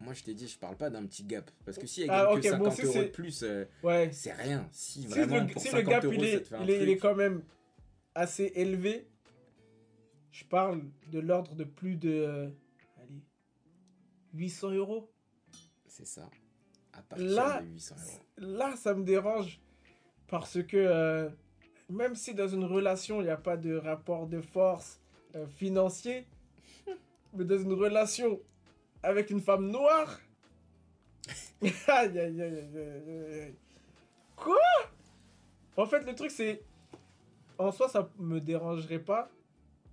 [0.00, 1.50] Moi, je t'ai dit, je parle pas d'un petit gap.
[1.64, 3.42] Parce que si elle Ah, gagne ok, que 50 bon, si euros de c'est- plus,
[3.42, 4.10] euh, Ouais.
[4.12, 4.68] c'est rien.
[4.72, 6.70] Si vraiment, pour si 50 le gap euros, il ça est, te fait un il,
[6.70, 7.00] est, il est truc.
[7.02, 7.42] quand même
[8.14, 9.08] assez élevé,
[10.32, 12.48] je parle de l'ordre de plus de euh,
[12.98, 13.22] allez,
[14.34, 15.10] 800 euros.
[15.86, 16.28] C'est ça.
[16.92, 18.20] À partir Là, de 800 euros.
[18.56, 19.60] Là, ça me dérange
[20.28, 21.28] parce que euh,
[21.88, 25.00] même si dans une relation, il n'y a pas de rapport de force
[25.56, 26.26] financier,
[27.34, 28.40] mais dans une relation
[29.04, 30.18] avec une femme noire,
[31.62, 33.54] aïe, aïe, aïe, aïe, aïe, aïe.
[34.36, 34.56] Quoi?
[35.76, 36.62] En fait, le truc, c'est.
[37.58, 39.30] En soi, ça me dérangerait pas.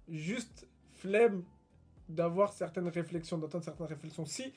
[0.09, 1.43] Juste flemme
[2.09, 4.25] d'avoir certaines réflexions, d'entendre certaines réflexions.
[4.25, 4.51] Si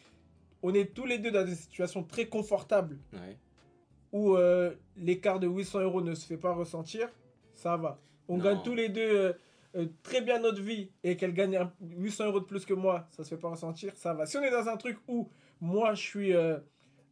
[0.62, 3.36] on est tous les deux dans des situations très confortables Ouais.
[4.12, 7.08] où euh, l'écart de 800 euros ne se fait pas ressentir,
[7.54, 7.98] ça va.
[8.28, 8.44] On Non.
[8.44, 9.32] gagne tous les deux euh,
[9.76, 13.06] euh, très bien notre vie et qu'elle gagne un- 800 euros de plus que moi,
[13.10, 14.26] ça se fait pas ressentir, ça va.
[14.26, 15.28] Si on est dans un truc où
[15.60, 16.32] moi je suis.
[16.34, 16.58] euh,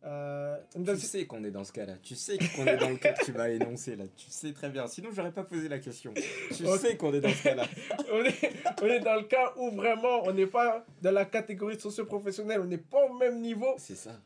[0.04, 1.94] euh, Tu sais qu'on est dans ce cas-là.
[2.02, 4.04] Tu sais qu'on est dans le cas que tu vas énoncer là.
[4.16, 4.86] Tu sais très bien.
[4.88, 6.12] Sinon, j'aurais pas posé la question.
[6.56, 6.78] Tu Ok.
[6.80, 7.64] sais qu'on est dans ce cas-là.
[8.12, 11.78] on, est, on est dans le cas où vraiment on n'est pas dans la catégorie
[11.78, 13.74] socio-professionnelle, on n'est pas au même niveau.
[13.78, 14.20] C'est ça.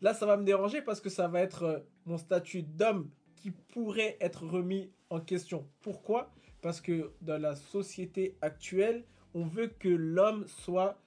[0.00, 4.16] Là, ça va me déranger parce que ça va être mon statut d'homme qui pourrait
[4.20, 5.66] être remis en question.
[5.80, 6.30] Pourquoi?
[6.60, 10.98] Parce que dans la société actuelle, on veut que l'homme soit,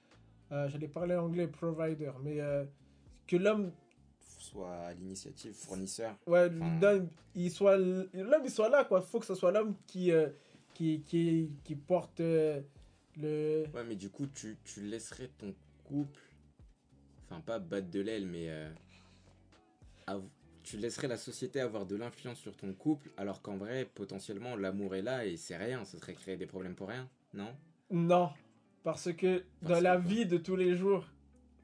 [0.50, 2.64] euh, j'allais parler anglais, provider, mais euh,
[3.26, 3.72] que l'homme,
[4.38, 6.16] Soit à l'initiative, fournisseur.
[6.26, 9.00] ouais, Enfin- il soit, l'homme, il soit là, quoi.
[9.00, 10.28] Faut que ce soit l'homme qui, euh,
[10.74, 13.64] qui, qui, qui porte le.
[13.74, 16.20] Ouais, mais du coup, tu, tu laisserais ton couple.
[17.30, 18.50] Enfin, pas battre de l'aile, mais.
[20.62, 24.94] Tu laisserais la société avoir de l'influence sur ton couple, alors qu'en vrai, potentiellement, l'amour
[24.94, 25.84] est là et c'est rien.
[25.84, 27.56] Ce serait créer des problèmes pour rien, non?
[27.90, 28.30] Non,
[28.82, 30.04] parce que dans que la quoi?
[30.08, 31.06] vie de tous les jours,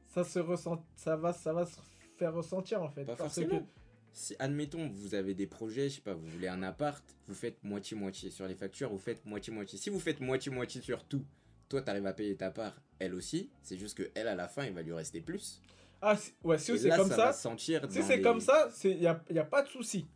[0.07, 1.77] ça se ressent, ça va, ça va se
[2.17, 3.05] faire ressentir en fait.
[3.05, 3.61] Pas parce forcément.
[3.61, 3.65] que
[4.13, 7.63] Si, admettons, vous avez des projets, je sais pas, vous voulez un appart, vous faites
[7.63, 8.31] moitié-moitié.
[8.31, 9.79] Sur les factures, vous faites moitié-moitié.
[9.79, 11.25] Si vous faites moitié-moitié sur tout,
[11.69, 14.65] toi, t'arrives à payer ta part, elle aussi, c'est juste que elle, à la fin,
[14.65, 15.61] il va lui rester plus.
[16.03, 18.93] Ah si- ouais, si c'est comme ça, va sentir si c'est les- comme ça, c'est
[18.93, 20.07] y a, y a pas de souci.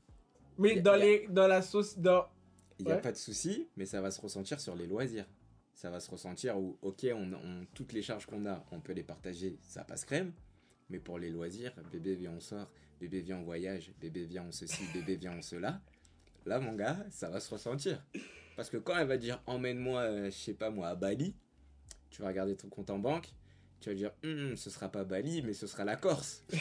[0.58, 2.26] Mais a- dans a- les dans la sauce dans
[2.78, 3.00] Il n'y a Ouais.
[3.00, 5.26] pas de souci, mais ça va se ressentir sur les loisirs.
[5.74, 8.92] Ça va se ressentir où, ok, on, on- toutes les charges qu'on a, on peut
[8.92, 10.32] les partager, ça passe crème.
[10.90, 12.68] Mais pour les loisirs, bébé viens on sort,
[13.00, 15.80] bébé viens on voyage, bébé viens on ceci, bébé viens on cela.
[16.44, 18.04] Là, mon gars, ça va se ressentir.
[18.56, 21.34] Parce que quand elle va dire emmène-moi, euh, je sais pas moi, à Bali,
[22.10, 23.28] tu vas regarder ton compte en banque,
[23.82, 26.44] tu vas dire Hum, ce sera pas Bali, mais ce sera la Corse.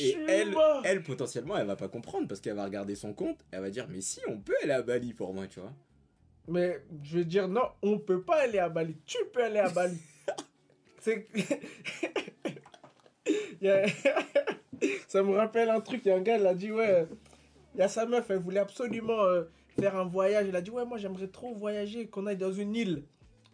[0.00, 3.60] Et elle, elle, potentiellement, elle va pas comprendre parce qu'elle va regarder son compte, elle
[3.60, 5.72] va dire, mais si, on peut aller à Bali pour moi, tu vois.
[6.48, 8.96] Mais je veux dire non, on peut pas aller à Bali.
[9.06, 9.98] Tu peux aller à Bali.
[11.00, 11.26] c'est
[13.60, 13.86] Y a-
[15.08, 17.06] ça me rappelle un truc, il y a un gars, il a dit ouais,
[17.74, 19.44] il y a sa meuf, elle voulait absolument euh,
[19.78, 20.46] faire un voyage.
[20.48, 23.04] Il a dit ouais, moi j'aimerais trop voyager, qu'on aille dans une île.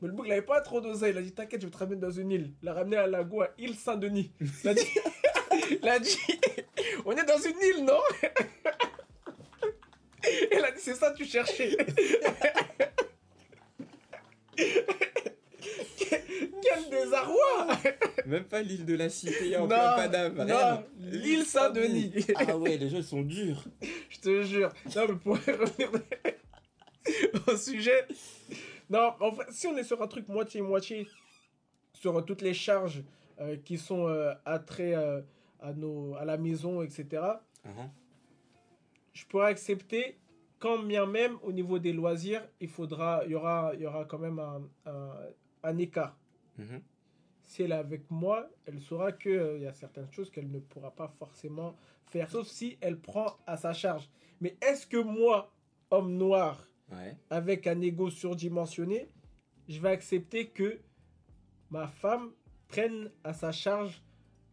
[0.00, 1.12] Mais le bouc, il avait pas trop d'oseille.
[1.12, 2.52] Il a dit t'inquiète, je vais te ramener dans une île.
[2.62, 4.32] Il l'a ramené à Lago, à île Saint-Denis.
[4.40, 4.86] Il a dit,
[5.70, 5.78] il
[7.04, 8.00] on est dans une île, non?
[10.52, 11.76] Il a dit c'est ça tu cherchais.
[16.10, 17.68] Quel désarroi
[18.26, 22.12] Même pas l'île de la Cité en Non, plein Paname, non, l'île Saint-Denis.
[22.36, 23.64] Ah ouais, les jeux sont durs.
[24.08, 24.70] Je te jure.
[24.96, 25.90] Non, mais pour revenir
[27.48, 28.06] au sujet.
[28.88, 31.06] Non, en fait, si on est sur un truc moitié-moitié,
[31.92, 33.02] sur toutes les charges
[33.40, 34.32] euh, qui sont euh,
[34.80, 35.22] euh,
[35.60, 37.22] à, nos, à la maison, etc.,
[37.62, 37.90] Mhm.
[39.12, 40.16] je pourrais accepter
[40.58, 44.04] quand bien même au niveau des loisirs, il faudra, il y aura, il y aura
[44.06, 45.12] quand même un, un,
[45.62, 46.16] un écart.
[46.58, 46.82] Mhm.
[47.42, 50.60] Si elle est avec moi, elle saura qu'il il y a certaines choses qu'elle ne
[50.60, 54.08] pourra pas forcément faire, sauf si elle prend à sa charge.
[54.40, 55.52] Mais est-ce que moi,
[55.90, 57.16] homme noir, Ouais.
[57.30, 59.08] avec un ego surdimensionné,
[59.68, 60.80] je vais accepter que
[61.70, 62.30] ma femme
[62.68, 64.02] prenne à sa charge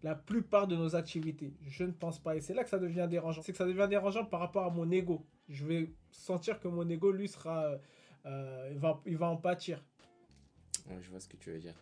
[0.04, 1.54] la plupart de nos activités?
[1.66, 2.36] Je ne pense pas.
[2.36, 3.42] Et c'est là que ça devient dérangeant.
[3.42, 5.26] C'est que ça devient dérangeant par rapport à mon ego.
[5.50, 7.76] Je vais sentir que mon ego, lui, sera...
[8.26, 9.84] euh, il, va, il va en pâtir.
[10.90, 11.76] Ouais, je vois ce que tu veux dire.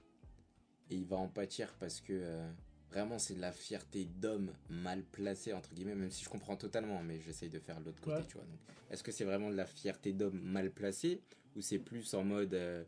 [0.90, 2.48] Et il va en pâtir parce que euh,
[2.92, 7.02] vraiment c'est de la fierté d'homme mal placé entre guillemets, même si je comprends totalement,
[7.04, 8.26] mais j'essaye de faire l'autre côté, Ouais.
[8.28, 8.46] tu vois.
[8.46, 8.60] Donc,
[8.92, 11.22] est-ce que c'est vraiment de la fierté d'homme mal placé
[11.56, 12.84] ou c'est plus en mode euh,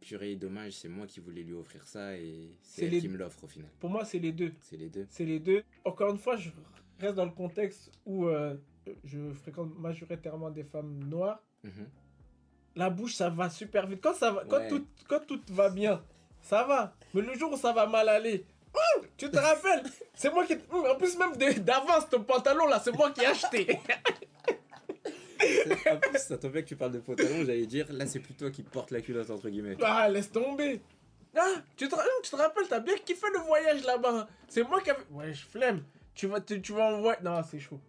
[0.00, 3.16] purée, dommage, c'est moi qui voulais lui offrir ça et C'est elle les- qui me
[3.16, 3.70] l'offre au final.
[3.78, 4.52] Pour moi, c'est les deux.
[4.60, 5.06] C'est les deux.
[5.08, 5.62] C'est les deux.
[5.84, 6.50] Encore une fois, je
[6.98, 8.56] reste dans le contexte où euh,
[9.04, 11.40] je fréquente majoritairement des femmes noires.
[11.62, 11.86] Mhm.
[12.76, 14.00] La bouche, ça va super vite.
[14.02, 14.68] Quand, ça va, quand, Ouais.
[14.68, 16.02] tout, quand tout va bien,
[16.40, 16.94] ça va.
[17.14, 19.82] Mais le jour où ça va mal aller, hum, tu te rappelles?
[20.14, 20.54] C'est moi qui...
[20.54, 23.78] en plus, même d'avance, ton pantalon, là, c'est moi qui ai acheté.
[25.90, 28.34] en plus, ça tombe bien que tu parles de pantalon, j'allais dire, là c'est plus
[28.34, 29.76] toi qui porte la culotte entre guillemets.
[29.82, 30.80] Ah, laisse tomber.
[31.36, 34.28] Ah, tu te, tu te rappelles, t'as bien kiffé le voyage là-bas.
[34.48, 35.02] C'est moi qui avais...
[35.10, 35.82] Ouais, je flemme.
[36.14, 37.18] Tu vas, tu, tu vas envoyer...
[37.22, 37.80] Non, c'est chaud.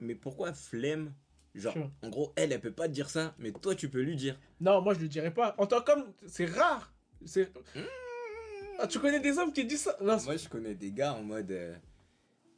[0.00, 1.12] Mais pourquoi flemme?
[1.54, 4.16] Genre, en gros, elle, elle peut pas te dire ça, mais toi tu peux lui
[4.16, 4.38] dire.
[4.60, 5.54] Non, moi, je le dirais pas.
[5.58, 6.92] En tant qu'homme, c'est rare.
[7.26, 7.52] C'est...
[8.78, 9.96] Ah, tu connais des hommes qui disent ça?
[10.00, 11.76] Non, Moi, je connais des gars en mode euh,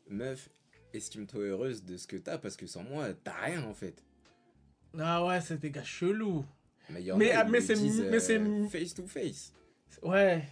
[0.09, 0.48] meuf,
[0.92, 4.02] estime-toi heureuse de ce que t'as parce que sans moi, t'as rien en fait.
[4.98, 6.44] Ah ouais, c'est des gars chelous.
[6.90, 9.07] Mais, il y en Mais- a, ah, mais c'est- disent, mais c'est- euh, face to
[9.07, 9.52] face.
[10.02, 10.44] Ouais.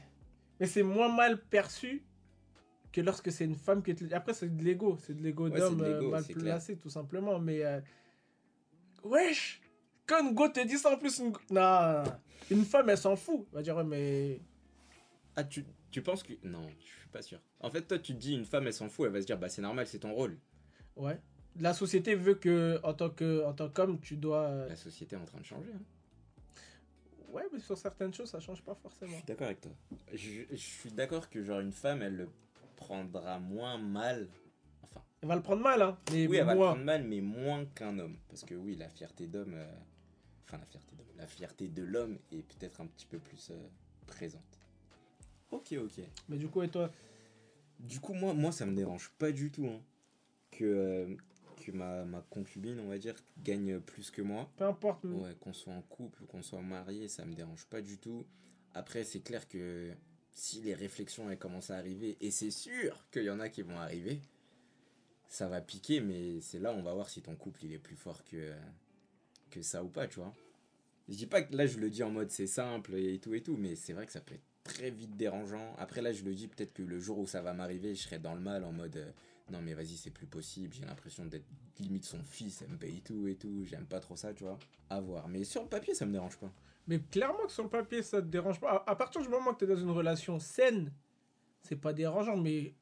[0.59, 2.03] Mais c'est moins mal perçu
[2.93, 4.13] que lorsque c'est une femme qui te.
[4.15, 4.99] Après, c'est de l'ego.
[5.01, 6.45] C'est de l'ego Ouais, d'homme euh, mal c'est clair.
[6.57, 7.39] placé, tout simplement.
[7.39, 7.63] Mais.
[7.65, 7.81] euh,
[9.05, 9.61] Wesh
[10.07, 11.19] Quand une go te dit ça en plus.
[11.19, 11.31] Une...
[11.33, 12.03] go- Non,
[12.51, 13.47] une femme, elle s'en fout.
[13.51, 14.41] Elle va dire, ouais, mais.
[15.37, 16.33] Ah, tu, tu penses que.
[16.43, 17.41] Non, je suis pas sûr.
[17.61, 19.39] En fait, toi, tu te dis une femme, elle s'en fout, elle va se dire,
[19.39, 20.39] bah c'est normal, c'est ton rôle.
[20.97, 21.19] Ouais.
[21.61, 24.67] La société veut que, en tant que, en tant qu'homme, tu dois.
[24.69, 25.71] La société est en train de changer.
[25.75, 25.81] hein.
[27.31, 29.13] Ouais, mais sur certaines choses, ça change pas forcément.
[29.13, 29.73] Je suis d'accord avec toi.
[30.13, 32.29] Je, je suis d'accord que, genre, une femme, elle le
[32.77, 34.29] prendra moins mal.
[35.23, 35.97] Elle va le prendre mal, hein.
[36.11, 38.17] Mais oui, elle va le prendre mal, mais moins qu'un homme.
[38.29, 39.55] Parce que, oui, la fierté d'homme.
[39.55, 39.73] euh,
[40.47, 41.07] Enfin, la fierté d'homme.
[41.17, 43.57] La fierté de l'homme est peut-être un petit peu plus euh,
[44.07, 44.43] présente.
[45.53, 46.05] Ok, ok.
[46.29, 46.91] Mais du coup, et toi?
[47.79, 49.81] Du coup, moi, moi ça me dérange pas du tout hein,
[50.51, 51.15] que, euh,
[51.65, 54.51] que ma, ma concubine, on va dire, gagne plus que moi.
[54.57, 55.05] Peu importe.
[55.05, 57.97] mais- Ouais, qu'on soit en couple ou qu'on soit marié, ça me dérange pas du
[57.99, 58.27] tout.
[58.75, 59.93] Après, c'est clair que
[60.33, 63.63] si les réflexions elles commencent à arriver, et c'est sûr qu'il y en a qui
[63.63, 64.21] vont arriver,
[65.33, 67.97] ça va piquer, mais c'est là on va voir si ton couple il est plus
[67.97, 68.53] fort que,
[69.51, 70.35] que ça ou pas, tu vois.
[71.09, 73.43] Je dis pas que là je le dis en mode c'est simple et tout et
[73.43, 75.75] tout, mais c'est vrai que ça peut être très vite dérangeant.
[75.79, 78.19] Après là je le dis peut-être que le jour où ça va m'arriver, je serai
[78.19, 79.11] dans le mal en mode euh,
[79.51, 81.47] non mais vas-y c'est plus possible, j'ai l'impression d'être
[81.79, 84.59] limite son fils, elle me paye tout et tout, j'aime pas trop ça, tu vois.
[84.91, 85.29] À voir.
[85.29, 86.53] Mais sur le papier ça me dérange pas.
[86.87, 88.85] Mais clairement que sur le papier, ça te dérange pas.
[88.87, 90.93] À, à partir du moment que tu es dans une relation saine,
[91.63, 92.37] c'est pas dérangeant.
[92.37, 92.75] Mais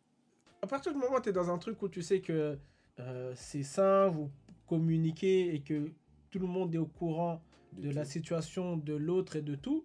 [0.62, 2.58] à partir du moment où tu es dans un truc où tu sais que
[2.98, 4.30] euh, c'est sain, vous
[4.66, 5.90] communiquez et que
[6.30, 7.42] tout le monde est au courant
[7.72, 9.84] de la situation de l'autre et de tout,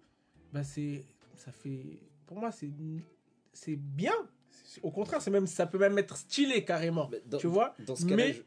[0.52, 1.04] bah c'est
[1.36, 2.70] ça fait pour moi c'est
[3.52, 4.14] c'est bien.
[4.82, 7.10] Au contraire, c'est même ça peut même être stylé carrément.
[7.26, 8.42] Dans- tu vois Dans ce cas-là, Mais- je-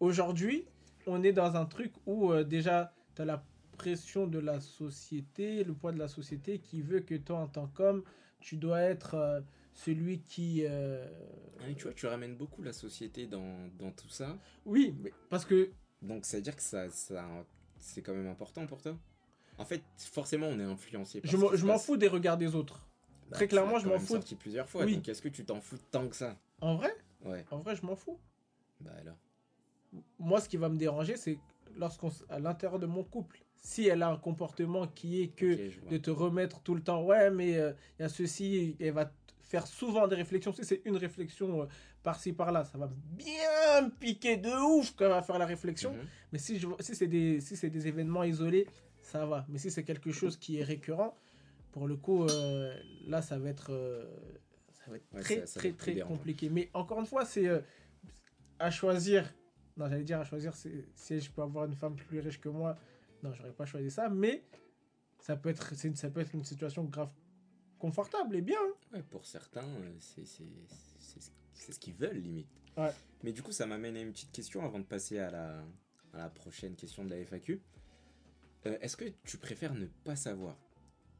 [0.00, 0.64] Aujourd'hui,
[1.06, 3.44] on est dans un truc où euh, déjà, tu as la
[3.78, 7.68] pression de la société, le poids de la société qui veut que toi, en tant
[7.68, 8.02] qu'homme,
[8.40, 9.40] tu dois être euh,
[9.74, 10.64] celui qui...
[10.66, 11.06] euh,
[11.60, 14.38] Ah, tu vois, tu ramènes beaucoup la société dans, dans tout ça.
[14.64, 15.70] Oui, mais parce que...
[16.02, 17.28] Donc ça veut dire que ça, ça
[17.78, 18.96] c'est quand même important pour toi?
[19.58, 22.88] En fait, forcément, on est influencé par Je m'en- fous des regards des autres.
[23.30, 24.14] Bah, très clairement, je m'en fous.
[24.14, 24.96] sorti plusieurs fois, Oui.
[24.96, 26.38] donc est-ce que tu t'en fous tant que ça?
[26.60, 28.18] En vrai, Ouais, en vrai, je m'en fous.
[28.80, 29.16] bah alors.
[30.18, 31.38] Moi, ce qui va me déranger, c'est
[31.76, 35.58] lorsqu'on à l'intérieur de mon couple, si elle a un comportement qui est que
[35.88, 39.12] de te remettre tout le temps, ouais, mais euh, il y a ceci, elle va
[39.52, 40.52] faire souvent des réflexions.
[40.58, 41.66] Si c'est une réflexion euh,
[42.02, 42.88] par-ci, par-là, ça va
[43.22, 45.92] bien piquer de ouf quand elle va faire la réflexion.
[45.92, 46.06] Mhm.
[46.32, 48.66] Mais si, je, si c'est des, si c'est des événements isolés,
[49.02, 49.44] ça va.
[49.50, 51.14] Mais si c'est quelque chose qui est récurrent,
[51.70, 52.74] pour le coup, euh,
[53.06, 54.06] là, ça va être, euh,
[54.72, 56.48] ça va être Ouais, très, ça- ça va très, être très compliqué.
[56.48, 57.60] Mais encore une fois, c'est euh,
[58.58, 59.20] à choisir.
[59.76, 62.76] Non, j'allais dire à choisir si je peux avoir une femme plus riche que moi.
[63.22, 64.08] Non, j'aurais pas choisi ça.
[64.08, 64.44] Mais
[65.18, 67.10] ça peut être, une, ça peut être une situation grave
[67.86, 68.60] confortable et bien.
[68.92, 72.48] Ouais, pour certains, euh, c'est ce- qu'ils veulent limite.
[72.76, 72.92] Ouais.
[73.24, 75.64] Mais du coup, ça m'amène à une petite question avant de passer à la,
[76.12, 77.60] à la prochaine question de la FAQ.
[78.66, 80.56] Euh, Est-ce que tu préfères ne pas savoir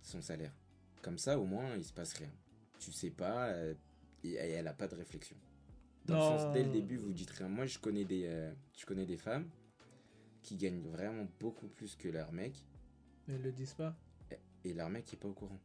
[0.02, 0.54] son salaire?
[1.02, 2.30] Comme ça, au moins, il se passe rien.
[2.78, 3.74] Tu sais pas, euh,
[4.22, 5.36] et et elle a pas de réflexion.
[6.06, 7.48] Dans le sens, dès le début, vous dites rien.
[7.48, 9.48] Moi, je connais des, euh, je connais des femmes
[10.42, 12.54] qui gagnent vraiment beaucoup plus que leur mec,
[13.26, 13.96] Mais ils le disent pas.
[14.64, 15.60] et leur mec est pas au courant.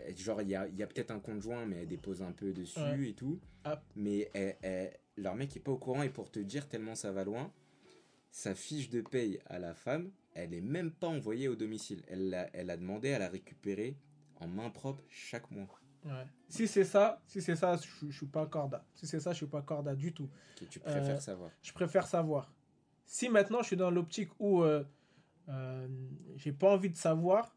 [0.00, 2.32] Euh, Genre, il y a, y a peut-être un compte joint, mais elle dépose un
[2.32, 3.08] peu dessus Ouais.
[3.10, 3.40] et tout.
[3.64, 3.82] Ah.
[3.96, 7.10] Mais elle- elle- leur mec est pas au courant, et pour te dire tellement ça
[7.12, 7.52] va loin,
[8.30, 12.02] sa fiche de paye à la femme, elle est même pas envoyée au domicile.
[12.08, 13.96] Elle a, elle a demandé à la récupérer
[14.36, 15.66] en main propre chaque mois.
[16.04, 16.12] Ouais.
[16.48, 18.84] Si c'est ça, si c'est ça, je, je suis pas corda.
[18.94, 20.30] Si c'est ça, je suis pas corda du tout.
[20.56, 21.50] Que tu préfères Euh, savoir.
[21.60, 22.52] Je préfère savoir.
[23.04, 24.84] Si maintenant je suis dans l'optique où euh,
[25.48, 25.88] euh,
[26.36, 27.56] j'ai pas envie de savoir,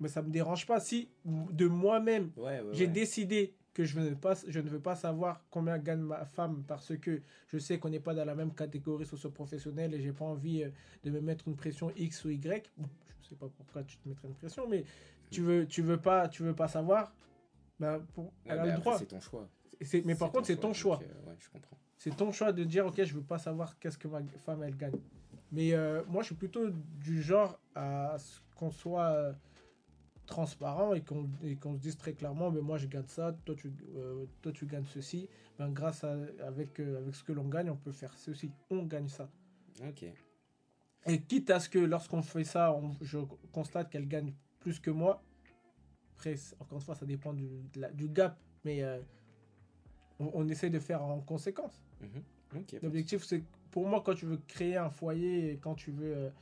[0.00, 0.80] mais ça me dérange pas.
[0.80, 2.92] Si de moi-même Ouais, ouais, j'ai ouais.
[2.92, 6.64] décidé que je ne, veux pas, je ne veux pas savoir combien gagne ma femme
[6.66, 10.24] parce que je sais qu'on n'est pas dans la même catégorie socio-professionnelle et j'ai pas
[10.24, 10.70] envie euh,
[11.04, 12.70] de me mettre une pression X ou Y.
[13.22, 14.84] Je sais pas pourquoi tu te mettrais une pression, mais
[15.30, 17.12] tu veux, tu veux pas, tu veux pas savoir.
[17.78, 18.96] Ben, pour, elle a le droit.
[18.98, 19.46] c'est ton choix.
[20.06, 20.98] Mais par contre, c'est ton choix.
[21.02, 21.34] euh.
[21.98, 24.76] C'est ton choix de dire, ok, je veux pas savoir qu'est-ce que ma femme, elle
[24.76, 24.96] gagne.
[25.52, 29.34] Mais euh, moi, je suis plutôt du genre à ce qu'on soit
[30.26, 34.26] transparent et qu'on se dise très clairement, mais moi, je gagne ça, toi, tu, euh,
[34.42, 35.28] toi, tu gagnes ceci.
[35.58, 38.50] Ben, grâce à, avec, euh, avec ce que l'on gagne, on peut faire ceci.
[38.70, 39.28] On gagne ça.
[39.88, 40.04] Ok.
[41.06, 43.18] Et quitte à ce que lorsqu'on fait ça, on- je
[43.52, 45.22] constate qu'elle gagne plus que moi.
[46.14, 49.00] Après, encore une fois, ça dépend du, la- du gap, mais euh,
[50.18, 51.80] on, on essaie de faire en conséquence.
[52.00, 52.22] Mhm.
[52.82, 56.32] L'objectif, c'est pour moi, quand tu veux créer un foyer et quand tu veux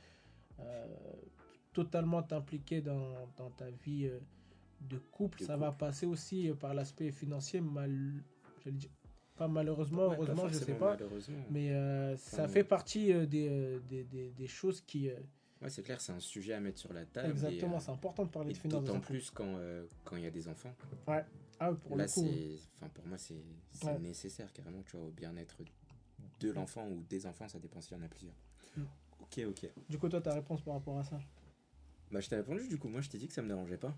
[1.75, 4.17] totalement t'impliquer dans, dans ta vie euh,
[4.81, 7.59] de couple, De ça va passer aussi euh, par l'aspect financier.
[7.61, 8.23] Mal,
[8.65, 8.89] dire,
[9.35, 10.97] pas malheureusement, Ouais, heureusement, je sais pas.
[11.49, 15.09] Mais euh, ça fait partie euh, des, des, des, des choses qui.
[15.09, 15.19] euh,
[15.61, 17.29] Ouais, c'est clair, c'est un sujet à mettre sur la table.
[17.31, 18.83] exactement, c'est important de parler de finances.
[18.85, 19.57] d'autant plus quand
[20.03, 20.73] quand il y a des enfants.
[21.59, 22.27] Ah, oui, pour Là, le coup.
[22.75, 23.35] enfin, pour moi, c'est,
[23.71, 23.99] c'est Ouais.
[23.99, 25.57] nécessaire carrément, tu vois, au bien-être
[26.41, 28.35] de l'enfant ou des enfants, ça dépend s'il y en a plusieurs.
[28.75, 28.83] Mm.
[29.21, 29.69] Ok, ok.
[29.89, 31.17] Du coup, toi, ta réponse par rapport à ça?
[32.11, 33.97] Bah, je t'ai répondu, du coup, moi, je t'ai dit que ça me dérangeait pas.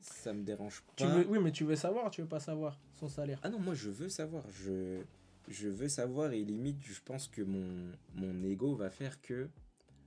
[0.00, 1.14] Ça me dérange tu pas.
[1.14, 3.38] veux, Oui, mais tu veux savoir, tu veux pas savoir son salaire.
[3.42, 4.44] Ah non, moi, je veux savoir.
[4.50, 5.02] Je,
[5.48, 9.48] je veux savoir et limite, je pense que mon, mon ego va faire que,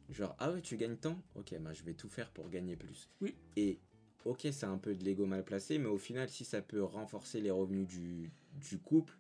[0.10, 1.17] genre, ah ouais, tu gagnes tant?
[1.36, 3.10] Ok, bah, je vais tout faire pour gagner plus.
[3.21, 3.36] Oui.
[3.57, 3.79] Et,
[4.25, 7.41] ok, c'est un peu de l'ego mal placé, mais au final, si ça peut renforcer
[7.41, 8.31] les revenus du,
[8.69, 9.13] du couple,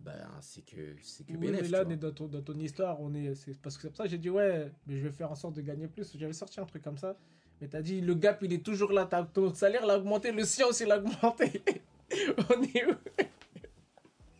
[0.00, 2.58] bah, c'est que, c'est que Oui, bénéf, mais là, on est dans ton, dans ton
[2.58, 5.02] histoire, on est, c'est parce que c'est pour ça que j'ai dit ouais, mais je
[5.04, 6.16] vais faire en sorte de gagner plus.
[6.18, 7.16] J'avais sorti un truc comme ça,
[7.60, 10.66] mais t'as dit le gap il est toujours là, ton salaire l'a augmenté, le sien
[10.66, 11.62] aussi l'a augmenté.
[12.50, 12.94] on est où?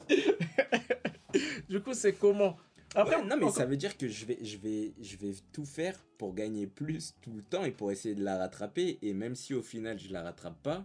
[1.68, 2.56] Du coup, c'est comment?
[2.94, 5.32] Après, Ouais, non mais encore- ça veut dire que je vais, je, vais, je vais
[5.52, 8.98] tout faire pour gagner plus tout le temps et pour essayer de la rattraper.
[9.00, 10.84] Et même si au final je la rattrape pas,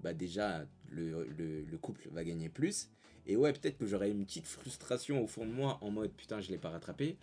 [0.00, 2.90] bah déjà le, le, le couple va gagner plus.
[3.26, 6.40] Et ouais, peut-être que j'aurai une petite frustration au fond de moi en mode putain,
[6.40, 7.16] je l'ai pas rattrapé.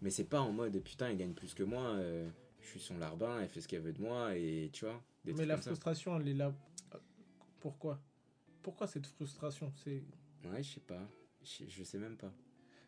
[0.00, 2.28] Mais c'est pas en mode putain, elle gagne plus que moi, euh,
[2.60, 5.02] je suis son larbin, elle fait ce qu'elle veut de moi et tu vois.
[5.24, 5.62] Des mais la ça.
[5.70, 6.52] frustration, elle est là.
[7.60, 8.00] Pourquoi?
[8.62, 9.72] Pourquoi cette frustration?
[9.84, 10.02] C'est
[10.44, 11.08] Ouais, je sais pas.
[11.44, 12.32] Je, sais même pas.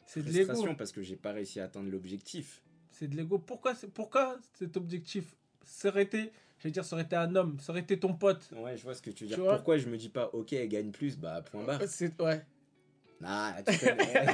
[0.06, 0.44] c'est de l'ego.
[0.46, 2.62] Frustration parce que j'ai pas réussi à atteindre l'objectif.
[2.90, 3.38] C'est de l'ego.
[3.38, 7.58] Pourquoi, c'est- pourquoi cet objectif Ça aurait été, je dire, ça aurait été un homme,
[7.60, 8.48] ça aurait été ton pote.
[8.56, 9.44] Ouais, je vois ce que tu veux Tu dire.
[9.44, 11.82] vois Pourquoi je me dis pas, ok, elle gagne plus, bah point barre.
[11.86, 12.44] C'est ouais.
[13.22, 14.26] Ah, tu connais.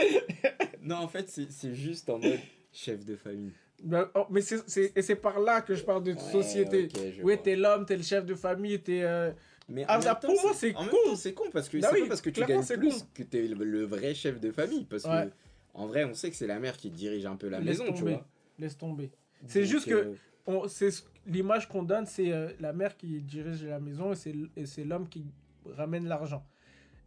[0.82, 2.40] non, en fait, c'est juste en mode
[2.72, 3.52] chef de famille.
[3.82, 6.84] Ben, oh, mais c'est, c'est- et c'est par là que je parle de Ouais, société.
[6.92, 9.02] ok, je oui, t'es l'homme, t'es le chef de famille, t'es.
[9.02, 9.32] euh,
[9.68, 10.86] Mais Ah, temps, pour moi, c'est con.
[11.16, 13.06] c'est con parce que Bah c'est oui, pas parce que tu gagnes plus con.
[13.14, 14.84] que t'es le, le vrai chef de famille.
[14.84, 15.28] Parce Ouais.
[15.28, 15.32] que,
[15.74, 17.92] en vrai, on sait que c'est la mère qui dirige un peu la Laisse maison,
[17.94, 18.26] tu vois.
[18.58, 19.10] Laisse tomber.
[19.46, 20.14] C'est juste que-
[20.48, 25.08] euh, l'image qu'on donne, c'est euh, la mère qui dirige la maison et c'est, l'homme
[25.08, 25.24] qui
[25.66, 26.44] ramène l'argent.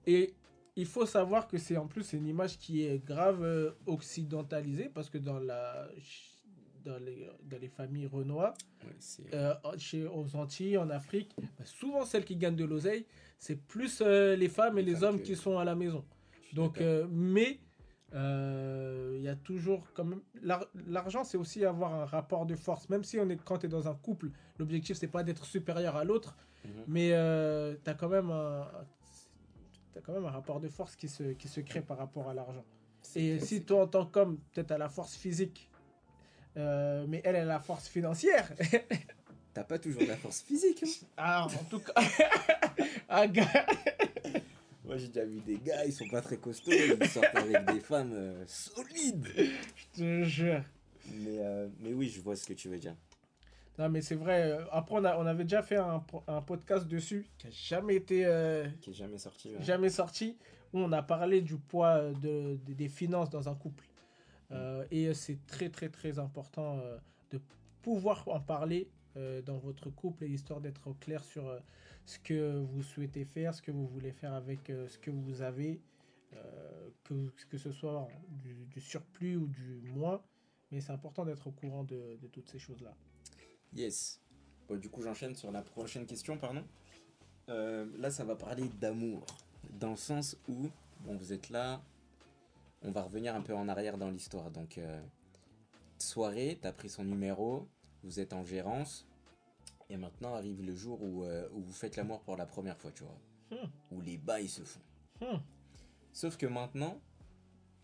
[0.06, 0.34] Et
[0.76, 5.10] il faut savoir que c'est en plus une image qui est grave euh, occidentalisée parce
[5.10, 5.88] que dans la
[6.86, 8.89] dans les, dans les familles renois, ouais,
[9.34, 13.06] euh, chez, aux Antilles, en Afrique, bah, souvent celles qui gagnent de l'oseille,
[13.39, 16.04] c'est plus les femmes et Les hommes que- qui sont à la maison.
[16.52, 17.60] Donc, mais
[18.13, 22.88] il y a toujours quand même l'ar- l'argent, c'est aussi avoir un rapport de force.
[22.89, 25.95] Même si on est quand tu es dans un couple, l'objectif c'est pas d'être supérieur
[25.95, 26.71] à l'autre, Mhm.
[26.88, 28.67] mais euh, tu as quand même un
[29.93, 32.34] t'as quand même un rapport de force qui se, qui se crée par rapport à
[32.34, 32.65] l'argent.
[33.15, 35.69] Et si toi, en tant qu'homme, peut-être à la force physique,
[36.58, 38.52] euh, mais elle, elle a la force financière.
[39.54, 40.84] T'as pas toujours la force physique.
[40.84, 41.06] hein.
[41.17, 41.93] ah, en tout cas.
[43.10, 43.45] ah, gars.
[44.93, 47.79] Moi, j'ai déjà vu des gars, ils sont pas très costauds, ils sortent avec des
[47.79, 49.27] femmes euh, solides.
[49.36, 50.62] Je te jure.
[51.15, 52.95] Mais, euh, mais oui, je vois ce que tu veux dire.
[53.79, 54.51] Non, mais c'est vrai.
[54.51, 57.49] euh, Après, on, a- on avait déjà fait un, po- un podcast dessus qui a
[57.49, 59.49] jamais été euh, Qui est jamais sorti.
[59.49, 59.63] ouais.
[59.63, 60.38] jamais sorti
[60.73, 63.84] où on a parlé du poids de, de- des finances dans un couple.
[64.51, 66.97] Euh, et c'est très très très important euh,
[67.32, 67.41] de
[67.82, 68.88] pouvoir en parler
[69.45, 71.47] dans votre couple, histoire d'être au clair sur
[72.05, 75.41] ce que vous souhaitez faire, ce que vous voulez faire avec euh, ce que vous
[75.41, 75.81] avez,
[76.33, 76.89] euh,
[77.49, 80.21] que, ce soit du, surplus ou du moins.
[80.71, 82.95] Mais c'est important d'être au courant de, de toutes ces choses-là.
[83.73, 84.19] Yes.
[84.67, 86.63] Bon, du coup, j'enchaîne sur la prochaine question, pardon.
[87.49, 89.25] Euh, là, ça va parler d'amour.
[89.79, 90.69] Dans le sens où,
[91.01, 91.81] bon, vous êtes là,
[92.81, 94.51] on va revenir un peu en arrière dans l'histoire.
[94.51, 95.01] Donc, euh,
[95.97, 97.67] soirée, t'as pris son numéro,
[98.03, 99.05] vous êtes en gérance,
[99.93, 102.91] et maintenant arrive le jour où, euh, où vous faites l'amour pour la première fois,
[102.91, 103.19] tu vois.
[103.51, 103.67] Hmm.
[103.91, 104.82] Où les bails se font.
[105.21, 105.38] Hmm.
[106.12, 106.99] Sauf que maintenant,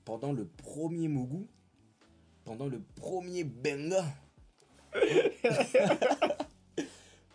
[0.05, 1.47] pendant le premier mougou,
[2.45, 4.03] pendant le premier benga,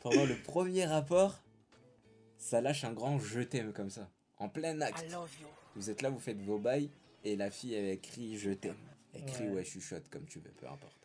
[0.01, 1.41] pendant le premier rapport,
[2.37, 5.07] ça lâche un grand je t'aime comme ça, en plein acte.
[5.77, 6.91] Vous êtes là, vous faites vos bails,
[7.23, 8.75] et la fille elle crie je t'aime.
[9.13, 9.55] Elle crie Ouais.
[9.55, 10.99] ouais, chuchote comme tu veux, peu importe.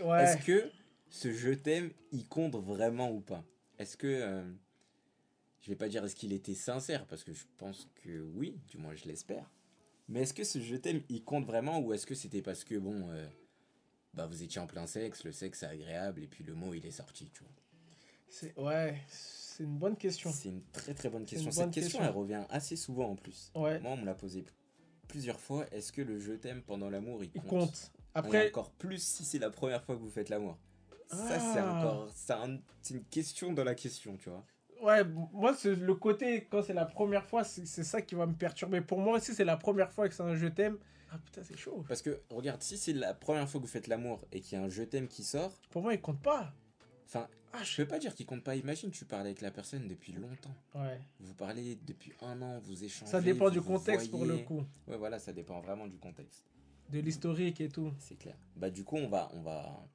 [0.00, 0.22] Ouais.
[0.22, 0.70] Est-ce que
[1.12, 3.44] ce je t'aime, il compte vraiment ou pas?
[3.78, 4.06] Est-ce que.
[4.06, 4.50] euh,
[5.60, 8.78] je vais pas dire est-ce qu'il était sincère, parce que je pense que oui, du
[8.78, 9.48] moins je l'espère.
[10.08, 12.74] Mais est-ce que ce je t'aime, il compte vraiment ou est-ce que c'était parce que,
[12.74, 13.26] bon, euh,
[14.14, 16.84] bah vous étiez en plein sexe, le sexe c'est agréable et puis le mot il
[16.84, 17.52] est sorti, tu vois?
[18.28, 20.32] C'est ouais, c'est une bonne question.
[20.32, 21.50] C'est une très très bonne question.
[21.52, 22.02] Cette question, question.
[22.02, 23.52] elle revient assez souvent en plus.
[23.54, 24.44] Ouais, Moi, on me l'a posé
[25.06, 25.66] plusieurs fois.
[25.70, 27.50] Est-ce que le je t'aime pendant l'amour, il il compte?
[27.66, 27.92] compte.
[27.94, 30.58] Et Après, encore plus si c'est la première fois que vous faites l'amour.
[31.16, 31.78] Ça, c'est Ah.
[31.78, 32.08] encore.
[32.14, 34.44] C'est un- c'est une question dans la question, tu vois.
[34.82, 38.34] ouais, moi, c'est le côté, quand c'est la première fois, c'est ça qui va me
[38.34, 38.80] perturber.
[38.80, 40.76] Pour moi aussi, c'est la première fois que c'est un je t'aime.
[41.12, 41.84] Ah putain, c'est chaud.
[41.86, 44.60] Parce que, regarde, si c'est la première fois que vous faites l'amour et qu'il y
[44.60, 46.52] a un je t'aime qui sort, Pour moi, il compte pas.
[47.06, 48.56] enfin, Ah, je peux pas dire qu'il compte pas.
[48.56, 50.54] Imagine, tu parles avec la personne depuis longtemps.
[50.74, 50.98] Ouais.
[51.20, 53.10] Vous parlez depuis un an, vous échangez.
[53.12, 54.64] Ça dépend du contexte pour le coup.
[54.88, 56.42] Ouais, voilà, ça dépend vraiment du contexte.
[56.88, 57.92] De l'historique et tout.
[57.98, 58.36] C'est clair.
[58.56, 59.30] Bah, du coup, on va.
[59.34, 59.86] On va...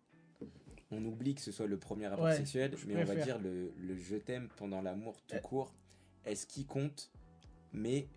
[0.97, 3.71] On oublie que ce soit le premier rapport Ouais, sexuel, mais on va dire le,
[3.77, 5.73] le je t'aime pendant l'amour tout court.
[6.25, 7.12] Est-ce qu'il compte
[7.71, 8.07] Mais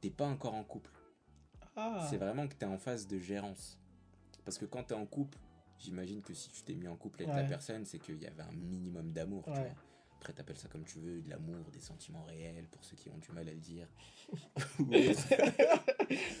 [0.00, 0.90] t'es pas encore en couple?
[1.74, 2.06] Ah.
[2.10, 3.78] C'est vraiment que tu es en phase de gérance.
[4.44, 5.38] Parce que quand tu es en couple,
[5.78, 8.42] j'imagine que si tu t'es mis en couple avec la personne, c'est qu'il y avait
[8.42, 9.44] un minimum d'amour.
[9.44, 9.60] tu Ouais.
[9.60, 9.74] vois.
[10.18, 13.16] Après, t'appelles ça comme tu veux, de l'amour, des sentiments réels, pour ceux qui ont
[13.18, 13.88] du mal à le dire.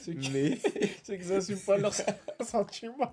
[0.02, 0.56] Ceux qui, Mais
[1.04, 1.94] ceux qui n'assument pas leurs
[2.44, 3.10] sentiments.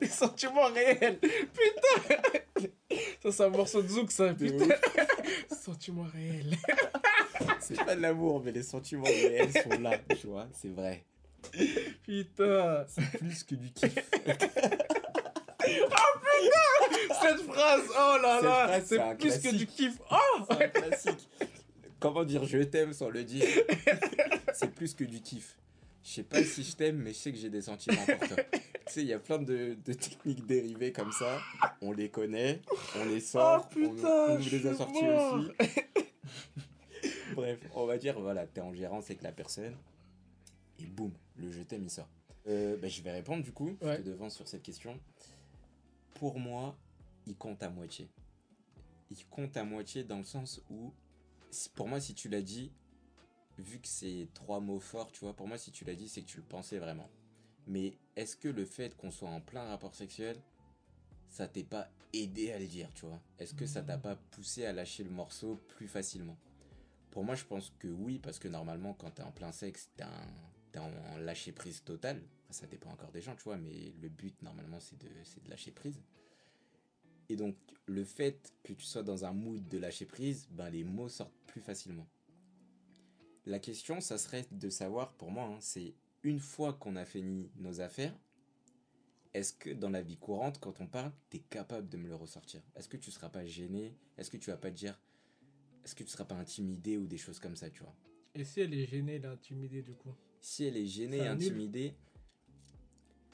[0.00, 1.18] Des sentiments réels.
[1.20, 2.16] Putain.
[3.22, 4.34] Ça, c'est un morceau de Zouk, ça.
[4.34, 4.74] Putain.
[5.60, 6.56] sentiments réels.
[7.60, 11.04] c'est pas de l'amour, mais les sentiments réels sont là, tu vois, c'est vrai.
[12.02, 12.84] Putain.
[12.88, 13.94] C'est plus que du kiff.
[17.22, 19.56] Cette phrase, oh là là, phrase, c'est plus que classique.
[19.56, 19.98] du kiff.
[20.10, 21.28] Oh C'est un classique.
[21.98, 23.44] Comment dire je t'aime sans le dire
[24.54, 25.56] C'est plus que du kiff.
[26.02, 28.36] Je sais pas si je t'aime, mais je sais que j'ai des sentiments pour toi.
[28.86, 31.38] Tu sais, il y a plein de, de techniques dérivées comme ça.
[31.80, 32.60] On les connaît,
[32.96, 35.34] on les sort, Oh, putain, on, vous les a mort.
[35.34, 35.50] aussi.
[37.36, 39.76] Bref, on va dire, voilà, t'es en gérance avec la personne.
[40.80, 42.08] Et boum, le je t'aime, il sort.
[42.48, 43.98] Euh, bah, je vais répondre du coup, Ouais.
[43.98, 44.98] je te devance sur cette question.
[46.14, 46.76] Pour moi,
[47.28, 48.08] il compte à moitié.
[49.10, 50.92] Il compte à moitié dans le sens où,
[51.76, 52.72] pour moi, si tu l'as dit,
[53.60, 56.22] vu que c'est trois mots forts, tu vois, pour moi, si tu l'as dit, c'est
[56.22, 57.08] que tu le pensais vraiment.
[57.66, 60.36] Mais est-ce que le fait qu'on soit en plein rapport sexuel,
[61.28, 63.20] ça t'est pas aidé à le dire, tu vois?
[63.38, 66.36] Est-ce que ça t'a pas poussé à lâcher le morceau plus facilement?
[67.10, 70.04] Pour moi, je pense que oui, parce que normalement, quand t'es en plein sexe, t'es
[70.04, 72.22] un- en, lâcher prise totale.
[72.50, 75.50] Ça dépend encore des gens, tu vois, mais le but, normalement, c'est de, c'est de
[75.50, 76.00] lâcher prise.
[77.28, 80.84] Et donc, le fait que tu sois dans un mood de lâcher prise, ben, les
[80.84, 82.06] mots sortent plus facilement.
[83.46, 87.50] La question, ça serait de savoir, pour moi, hein, c'est une fois qu'on a fini
[87.56, 88.14] nos affaires,
[89.32, 92.14] est-ce que dans la vie courante, quand on parle, tu es capable de me le
[92.16, 92.62] ressortir?
[92.76, 93.96] Est-ce que tu seras pas gêné?
[94.18, 95.00] Est-ce que tu vas pas te dire
[95.84, 97.94] Est-ce que tu seras pas intimidé ou des choses comme ça, tu vois?
[98.34, 100.14] Et si elle est gênée, elle est intimidée du coup?
[100.40, 101.94] Si elle est gênée, intimidée,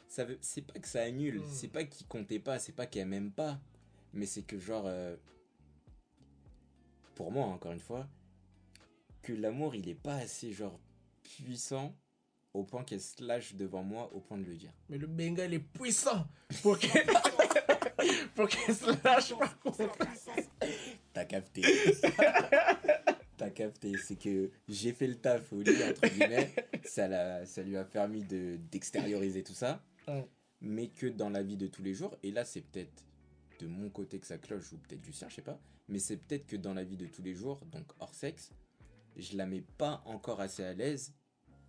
[0.08, 1.48] ça veut, c'est pas que ça annule, Hmm.
[1.48, 3.60] c'est pas qu'il comptait pas, c'est pas qu'elle m'aime pas,
[4.12, 5.16] mais c'est que genre, euh,
[7.14, 8.08] pour moi encore une fois,
[9.26, 10.78] que l'amour il est pas assez genre
[11.22, 11.94] puissant
[12.54, 14.72] au point qu'elle se lâche devant moi au point de le dire.
[14.88, 16.26] Mais le Bengal est puissant
[16.62, 17.06] pour qu'elle
[18.36, 19.90] pour qu'elle se lâche par contre.
[21.12, 21.62] T'as capté.
[23.36, 26.54] T'as capté, c'est que j'ai fait le taf au lit, entre guillemets,
[26.84, 30.26] ça, l'a- ça lui a permis de, d'extérioriser tout ça, Ouais.
[30.62, 33.04] mais que dans la vie de tous les jours, et là c'est peut-être
[33.58, 36.16] de mon côté que ça cloche, ou peut-être du sien, je sais pas, mais c'est
[36.16, 38.50] peut-être que dans la vie de tous les jours, donc hors sexe,
[39.16, 41.14] je la mets pas encore assez à l'aise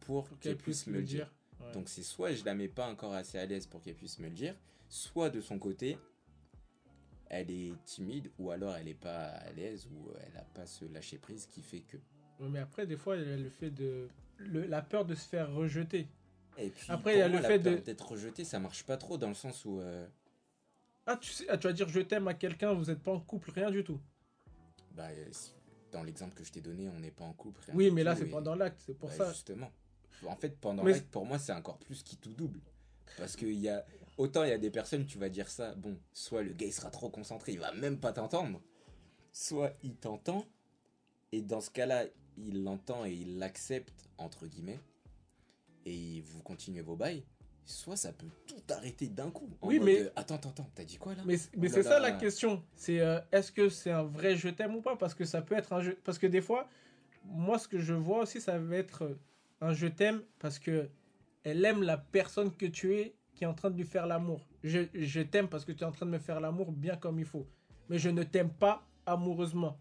[0.01, 1.31] pour qu'elle puisse me le dire.
[1.59, 1.71] Ouais.
[1.73, 4.27] Donc c'est soit je la mets pas encore assez à l'aise pour qu'elle puisse me
[4.27, 4.55] le dire,
[4.89, 5.97] soit de son côté,
[7.29, 10.85] elle est timide ou alors elle est pas à l'aise ou elle a pas ce
[10.85, 11.97] lâcher prise qui fait que.
[12.39, 14.07] Ouais, Mais après, des fois, il y a le fait de.
[14.37, 16.07] le- la peur de se faire rejeter.
[16.59, 18.97] Et puis Après, il y a moi, le fait de- d'être rejeté, ça marche pas
[18.97, 20.07] trop dans le sens où euh,
[21.05, 23.19] Ah, tu sais, ah, tu vas dire je t'aime à quelqu'un, vous n'êtes pas en
[23.19, 23.99] couple, rien du tout.
[24.91, 25.51] bah, euh, si-
[25.97, 27.61] dans l'exemple que je t'ai donné, on n'est pas en couple.
[27.65, 29.29] rien Oui, mais là, c'est et- pendant l'acte, c'est pour bah, ça.
[29.33, 29.71] Justement.
[30.27, 32.61] En fait, pendant Mais- l'acte, pour moi, c'est encore plus qui tout double.
[33.17, 33.83] Parce que il y a,
[34.17, 36.73] autant il y a des personnes, tu vas dire ça, bon, soit le gars il
[36.73, 38.61] sera trop concentré, il va même pas t'entendre,
[39.31, 40.45] soit il t'entend,
[41.31, 42.05] et dans ce cas-là,
[42.37, 44.79] il l'entend et il l'accepte, entre guillemets,
[45.85, 47.23] et vous continuez vos bails,
[47.67, 49.49] soit ça peut tout arrêter d'un coup.
[49.61, 51.21] en Oui, mode, mais- euh, Attends, attends, attends, t'as dit quoi là?
[51.25, 52.63] Mais, mais Oh c'est ça la question.
[52.75, 54.95] C'est euh, est-ce que c'est un vrai je t'aime ou pas?
[54.95, 55.97] Parce que ça peut être un jeu.
[56.03, 56.67] Parce que des fois,
[57.25, 59.19] moi, ce que je vois aussi, ça va être euh,
[59.61, 60.89] un je t'aime parce que
[61.43, 64.47] elle aime la personne que tu es qui est en train de lui faire l'amour.
[64.63, 67.19] Je, je t'aime parce que tu es en train de me faire l'amour bien comme
[67.19, 67.45] il faut.
[67.89, 69.77] Mais je ne t'aime pas amoureusement.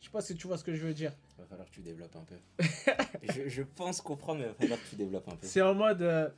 [0.00, 1.12] Je sais pas si tu vois ce que je veux dire.
[1.38, 2.36] Va falloir que tu développes un peu.
[3.34, 5.46] je, je pense comprendre, mais va falloir que tu développes un peu.
[5.46, 6.02] C'est en mode.
[6.02, 6.28] euh,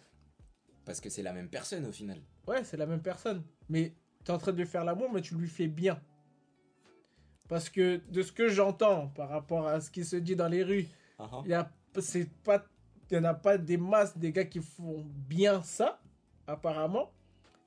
[0.84, 2.20] Parce que c'est la même personne au final.
[2.46, 3.42] Ouais, c'est la même personne.
[3.68, 6.00] Mais tu es en train de lui faire l'amour, mais tu lui fais bien.
[7.48, 10.62] Parce que de ce que j'entends par rapport à ce qui se dit dans les
[10.62, 10.86] rues,
[11.18, 11.42] Ah, ah.
[11.44, 11.70] il y a
[12.00, 12.64] c'est pas
[13.10, 16.00] il y en a pas des masses des gars qui font bien ça
[16.46, 17.12] apparemment.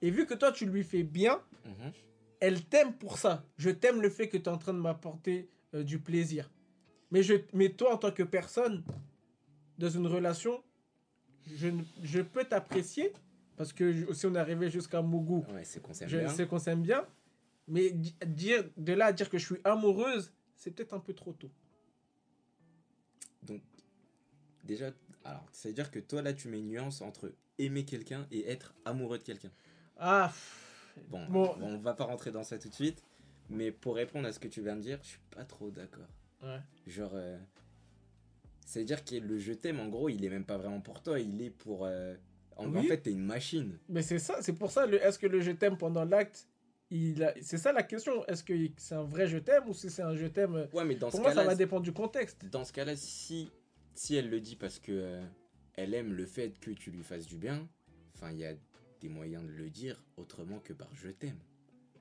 [0.01, 1.91] Et vu que toi tu lui fais bien, Mhm.
[2.39, 3.43] elle t'aime pour ça.
[3.57, 6.49] Je t'aime le fait que tu es en train de m'apporter euh, du plaisir.
[7.11, 8.84] Mais je mais toi en tant que personne
[9.78, 10.61] dans une relation,
[11.55, 13.13] je, peux t'apprécier
[13.55, 16.59] parce que si on est arrivé jusqu'à Mougou, Ouais, c'est qu'on s'aime bien.
[16.59, 17.05] s'aime bien,
[17.67, 21.13] mais di- dire de là à dire que je suis amoureuse, c'est peut-être un peu
[21.13, 21.51] trop tôt.
[23.43, 23.61] Donc,
[24.63, 24.91] déjà,
[25.23, 28.49] alors, ça veut dire que toi, là, tu mets une nuance entre aimer quelqu'un et
[28.49, 29.51] être amoureux de quelqu'un.
[29.97, 30.31] Ah,
[31.09, 31.25] Bon.
[31.27, 33.03] bon, on va pas rentrer dans ça tout de suite,
[33.49, 36.07] mais pour répondre à ce que tu viens de dire, je suis pas trop d'accord.
[36.43, 36.59] ouais.
[36.85, 37.37] Genre, euh,
[38.68, 41.01] ça veut dire que le je t'aime, en gros, il est même pas vraiment pour
[41.01, 41.86] toi, il est pour.
[41.86, 42.15] euh,
[42.57, 43.80] en, fait, t'es une machine.
[43.88, 46.47] Mais c'est ça, c'est pour ça, est-ce que le je t'aime pendant l'acte,
[46.91, 48.26] a- c'est ça la question.
[48.26, 50.84] Est-ce que c'est un vrai je t'aime ou si c'est un je t'aime euh, Ouais,
[50.84, 52.45] mais dans Pour ce moi, ça va dépendre du contexte.
[52.51, 53.49] dans ce cas-là, si,
[53.93, 55.24] si elle le dit parce que euh,
[55.76, 57.70] elle aime le fait que tu lui fasses du bien,
[58.15, 58.53] enfin, il y a
[58.99, 61.39] des moyens de le dire autrement que par je t'aime.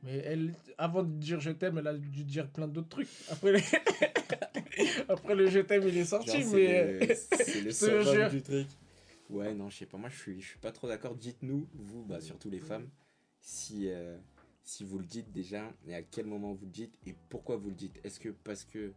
[0.02, 3.08] Mais elle, avant de dire je t'aime, elle a dû dire plein d'autres trucs.
[3.30, 3.58] Après, le-
[5.08, 7.14] Après le je t'aime, il est sorti, Genre, mais.
[7.16, 8.30] c'est le, c'est le jure.
[8.30, 8.66] du truc.
[9.30, 11.14] Ouais, non, je sais pas, moi je suis, je suis pas trop d'accord.
[11.16, 12.88] Dites-nous, vous, bah, surtout les femmes,
[13.40, 14.16] si, euh,
[14.62, 17.70] si vous le dites déjà, et à quel moment vous le dites, et pourquoi vous
[17.70, 17.98] le dites?
[18.04, 18.92] Est-ce que parce que.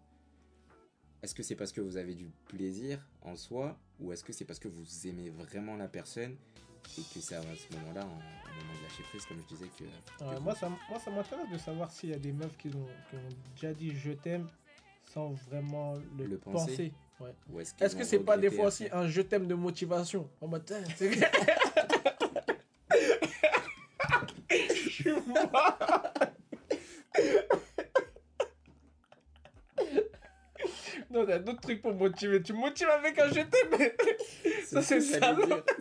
[1.21, 4.45] Est-ce que c'est parce que vous avez du plaisir en soi, ou est-ce que c'est
[4.45, 6.35] parce que vous aimez vraiment la personne,
[6.97, 8.19] et que c'est à ce moment-là, en-
[8.63, 9.83] moment de lâcher prise, comme je disais, que.
[9.83, 12.67] Ouais, que moi, ça, moi, ça m'intéresse de savoir s'il y a des meufs qui
[12.69, 14.47] ont, qui ont déjà dit je t'aime
[15.13, 16.71] sans vraiment le, Le penser.
[16.71, 16.93] penser.
[17.19, 17.33] Ouais.
[17.51, 20.29] ou est-ce Est-ce que c'est pas des fois aussi un je t'aime de motivation?
[20.41, 21.11] En mode, c'est-
[24.49, 25.77] Je suis mort.
[31.11, 32.41] Non, a d'autres trucs pour motiver.
[32.43, 33.89] Tu motives avec un je t'aime.
[34.65, 35.35] Ça, ce c'est ça.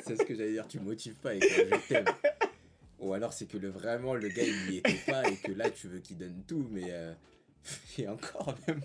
[0.06, 0.66] C'est ce que j'allais dire.
[0.66, 2.04] Tu motives pas avec un je t'aime.
[3.08, 5.70] Ou alors c'est que le, vraiment le gars il y était pas et que là
[5.70, 7.14] tu veux qu'il donne tout, mais euh,
[7.98, 8.80] et encore même.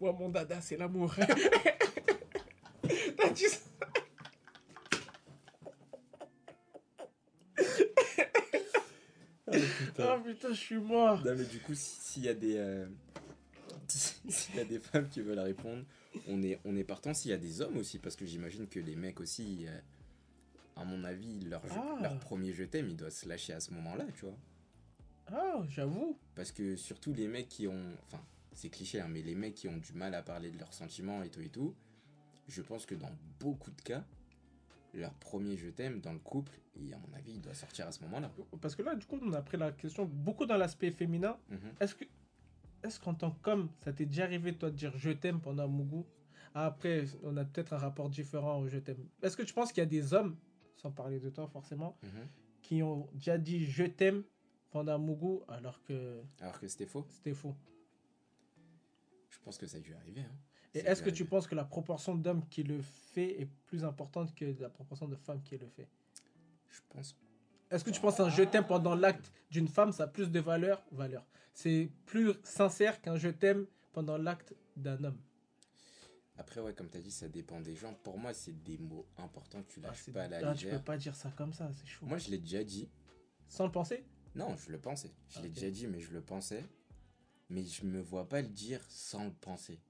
[0.00, 1.14] Moi, mon dada, c'est l'amour.
[3.16, 3.58] T'as dit ça
[9.98, 11.24] Ah putain, je suis mort.
[11.24, 12.86] Non mais du coup si- s'il y a des euh,
[13.88, 15.84] s'il y a des femmes qui veulent répondre,
[16.28, 17.14] on est on est partant.
[17.14, 19.78] S'il y a des hommes aussi parce que j'imagine que les mecs aussi, euh,
[20.78, 21.98] à mon avis leur Ah.
[22.02, 24.36] leur premier je t'aime il doit se lâcher à ce moment-là, tu vois.
[25.30, 26.18] Ah, j'avoue.
[26.34, 27.92] Parce que surtout les mecs qui ont.
[28.06, 28.22] Enfin,
[28.52, 31.22] c'est cliché, hein, mais les mecs qui ont du mal à parler de leurs sentiments
[31.22, 31.74] et tout et tout,
[32.48, 34.04] je pense que dans beaucoup de cas,
[34.94, 37.92] leur premier je t'aime dans le couple, et à mon avis, il doit sortir à
[37.92, 38.30] ce moment-là.
[38.60, 41.36] Parce que là, du coup, on a pris la question beaucoup dans l'aspect féminin.
[41.50, 41.58] Mhm.
[41.80, 42.04] Est-ce que,
[42.82, 45.68] est-ce qu'en tant qu'homme, ça t'est déjà arrivé, toi, de dire je t'aime pendant un
[45.68, 46.06] mougou
[46.54, 49.06] Ah, Après, on a peut-être un rapport différent au je t'aime.
[49.22, 50.36] Est-ce que tu penses qu'il y a des hommes,
[50.78, 52.26] sans parler de toi forcément, Mhm.
[52.62, 54.22] qui ont déjà dit je t'aime
[54.70, 57.54] pendant un mougou alors que Alors que c'était faux, c'était faux
[59.30, 60.20] je pense que ça a dû arriver.
[60.22, 60.36] hein.
[60.74, 64.34] Et est-ce que tu penses que la proportion d'hommes qui le fait est plus importante
[64.34, 65.88] que la proportion de femmes qui le fait?
[66.68, 67.16] Je pense.
[67.70, 70.40] Est-ce que tu penses qu'un je t'aime pendant l'acte d'une femme, ça a plus de
[70.40, 70.82] valeur?
[70.92, 71.24] Valeur.
[71.54, 75.18] C'est plus sincère qu'un je t'aime pendant l'acte d'un homme.
[76.38, 77.92] Après, ouais, comme tu as dit, ça dépend des gens.
[78.04, 80.46] Pour moi, c'est des mots importants que tu Ah, lâches pas à la ah, tu
[80.46, 80.84] peux légère.
[80.84, 82.06] pas dire ça comme ça, c'est chaud.
[82.06, 82.88] Moi, je l'ai déjà dit.
[83.48, 84.04] Sans le penser?
[84.34, 85.10] Non, je le pensais.
[85.28, 86.64] Je l'ai déjà dit, mais je le pensais.
[87.50, 89.80] Mais je me vois pas le dire sans le penser.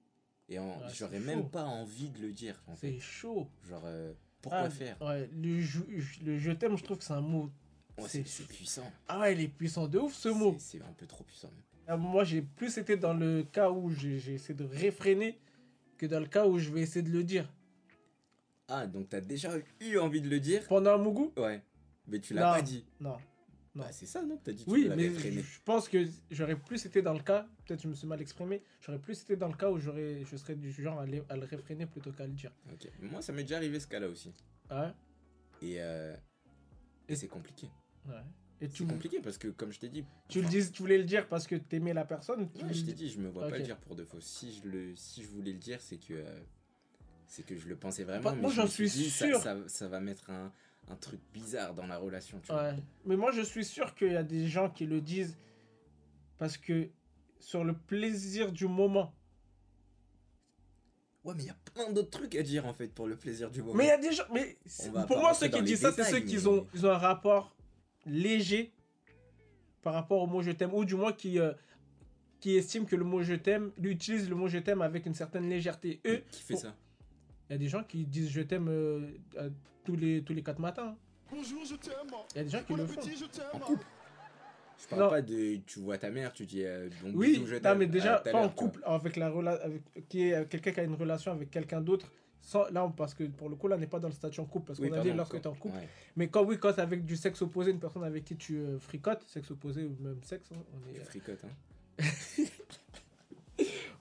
[0.48, 1.26] Et en- c'est j'aurais chaud.
[1.26, 2.76] même pas envie de le dire, en.
[2.76, 3.50] C'est chaud.
[3.68, 4.96] Genre, euh, pourquoi Ah, faire?
[5.02, 5.80] Ouais, le, je,
[6.24, 7.50] le je t'aime, je trouve que c'est un mot.
[8.06, 8.90] C'est- puissant.
[9.08, 10.56] Ah ouais, il est puissant de ouf ce mot.
[10.60, 11.48] C'est un peu trop puissant.
[11.50, 11.62] même.
[11.88, 15.40] Ah, Moi, j'ai plus été dans le cas où j'ai j'ai essayé de réfréner
[15.98, 17.52] que dans le cas où je vais essayer de le dire.
[18.68, 21.62] Ah, donc t'as déjà eu envie de le dire Pendant un mougou Ouais.
[22.06, 22.84] Mais tu l'as pas dit.
[23.00, 23.10] Non.
[23.10, 23.18] Non.
[23.84, 24.38] Bah, c'est ça, non?
[24.42, 25.42] T'as dit que Oui, tu l'avais mais freiné.
[25.42, 28.60] je pense que j'aurais plus été dans le cas, peut-être je me suis mal exprimé,
[28.80, 31.36] j'aurais plus été dans le cas où j'aurais, je serais du genre à, le- à
[31.36, 32.50] le réfréner plutôt qu'à le dire.
[32.72, 32.88] Ok.
[33.02, 34.32] Moi, ça m'est déjà arrivé ce cas-là aussi.
[34.70, 34.90] Ouais?
[35.62, 36.16] Et, euh,
[37.08, 37.68] et Et- c'est compliqué.
[38.06, 38.14] ouais.
[38.60, 40.04] Et C'est tu, compliqué parce que, comme je t'ai dit.
[40.28, 42.74] tu, le dis, tu voulais le dire parce que t'aimais la personne tu Ouais, le
[42.74, 44.20] je t'ai dit, je me vois pas le dire pour de faux.
[44.20, 46.40] Si je, le, si je voulais le dire, c'est que, euh,
[47.26, 48.22] c'est que je le pensais vraiment.
[48.24, 49.40] Bah, mais moi, je j'en me suis dit, sûr.
[49.40, 50.50] Ça, ça va mettre un,
[50.88, 52.70] un truc bizarre dans la relation, tu vois.
[52.70, 52.76] Ouais.
[53.04, 55.38] Mais moi, je suis sûr qu'il y a des gens qui le disent
[56.38, 56.88] parce que
[57.38, 59.14] sur le plaisir du moment.
[61.24, 63.50] Ouais, mais il y a plein d'autres trucs à dire en fait pour le plaisir
[63.50, 63.74] du moment.
[63.74, 64.24] Mais il y a des gens.
[64.32, 66.98] Mais c'est- pour moi, ceux qui disent ça, c'est ceux qui ont, ils ont un
[66.98, 67.54] rapport
[68.08, 68.72] léger
[69.82, 71.52] par rapport au mot je t'aime, ou du moins qui, euh,
[72.40, 75.48] qui estiment que le mot je t'aime, utilisent le mot je t'aime avec une certaine
[75.48, 76.00] légèreté.
[76.06, 76.74] Eux, Qui fait ça?
[77.48, 79.00] Il y a des gens qui disent je t'aime euh,
[79.84, 80.96] tous, les, tous les quatre matins.
[81.30, 81.94] Bonjour, je t'aime.
[82.34, 83.00] Il y a des gens qui Bon le font.
[83.02, 83.60] je En t'aime.
[83.60, 83.86] couple
[84.80, 85.08] Je parle Non.
[85.10, 85.56] pas de.
[85.66, 87.78] Tu vois ta mère, tu dis euh, bon Oui, bisous, je t'aime.
[87.78, 90.84] mais déjà, pas en couple, avec la rela- avec, qui est euh, quelqu'un qui a
[90.84, 92.12] une relation avec quelqu'un d'autre.
[92.40, 94.44] Sans, là, parce que pour le coup, là, on n'est pas dans le statut en
[94.46, 94.68] couple.
[94.68, 95.76] Parce Oui, qu'on a dit lorsque tu es en couple.
[95.76, 98.58] ouais, Mais quand oui, quand c'est avec du sexe opposé, une personne avec qui tu
[98.58, 101.04] euh, fricotes, sexe opposé ou même sexe, hein, on tu est.
[101.04, 102.04] fricotes, hein.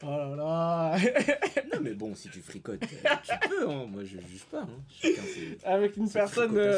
[0.04, 0.98] Oh là là
[1.74, 3.88] Non, mais bon, si tu fricotes, euh, tu peux, hein.
[3.90, 5.10] Moi, je juge pas, hein.
[5.64, 6.56] Avec une personne.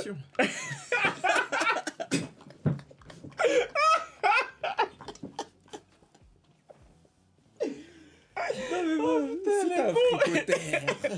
[9.10, 9.93] euh, putain,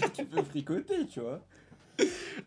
[0.05, 1.41] si tu peux fricoter, tu vois.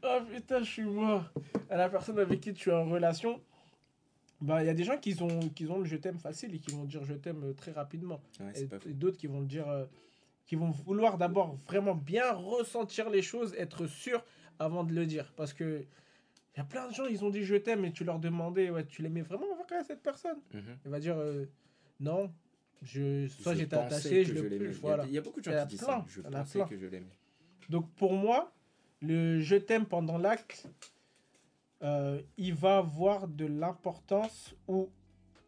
[0.03, 1.25] Oh putain, je suis mort.
[1.71, 3.41] À la personne avec qui tu es en relation,
[4.41, 6.59] bah il y a des gens qui ont, qui ont le je t'aime facile et
[6.59, 8.21] qui vont dire je t'aime euh, très rapidement.
[8.41, 8.53] Ouais,
[8.87, 9.85] Et, d'autres qui vont le dire, euh,
[10.47, 14.25] qui vont vouloir d'abord vraiment bien ressentir les choses, être sûr
[14.59, 15.33] avant de le dire.
[15.37, 15.85] Parce que
[16.55, 18.71] il y a plein de gens, ils ont dit je t'aime et tu leur demandais,
[18.71, 19.47] ouais, tu l'aimais vraiment
[19.79, 20.39] à cette personne?
[20.53, 20.79] Mhm.
[20.85, 21.47] Il va dire euh,
[22.01, 22.33] non,
[22.85, 24.57] je, soit j'étais attaché, je le l'aimais.
[24.59, 24.67] plus.
[24.69, 25.05] Il y a- Voilà.
[25.07, 26.05] Il y a beaucoup de Il gens qui disent ça.
[26.09, 27.19] Je il pensais que je l'aimais.
[27.71, 28.53] Donc pour moi,
[29.01, 30.69] le je t'aime pendant l'acte,
[31.83, 34.91] euh, il va avoir de l'importance ou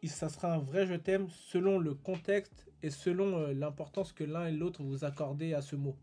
[0.03, 4.24] il- ça sera un vrai je t'aime selon le contexte et selon euh, l'importance que
[4.24, 5.97] l'un et l'autre vous accordez à ce mot.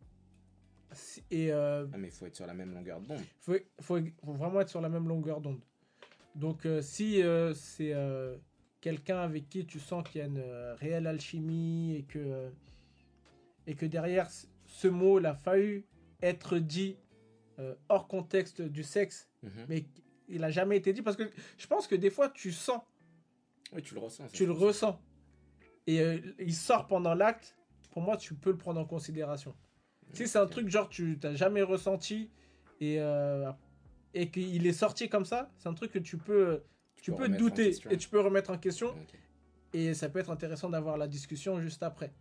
[1.32, 3.22] Et euh, Ah, mais il faut être sur la même longueur d'onde.
[3.40, 5.62] faut, faut, faut vraiment être sur la même longueur d'onde.
[6.36, 7.22] Donc si
[7.54, 7.94] c'est
[8.84, 12.50] quelqu'un avec qui tu sens qu'il y a une euh, réelle alchimie et que, euh,
[13.66, 14.28] et que derrière
[14.68, 15.86] ce mot, il a fallu
[16.22, 16.98] être dit
[17.60, 19.66] euh, hors contexte du sexe, Mhm.
[19.70, 19.86] mais
[20.28, 22.82] il n'a jamais été dit parce que je pense que des fois tu sens,
[23.74, 24.28] Oui, tu le ressens.
[24.34, 25.00] tu le ressens
[25.88, 27.56] et euh, il sort pendant l'acte,
[27.92, 29.56] pour moi tu peux le prendre en considération.
[30.14, 32.30] Si c'est un truc genre tu t'as jamais ressenti
[32.82, 33.50] et, euh,
[34.14, 36.64] et qu'il est sorti comme ça, c'est un truc que tu peux,
[37.04, 38.96] tu peux peux douter et tu peux remettre en question
[39.74, 42.12] et ça peut être intéressant d'avoir la discussion juste après.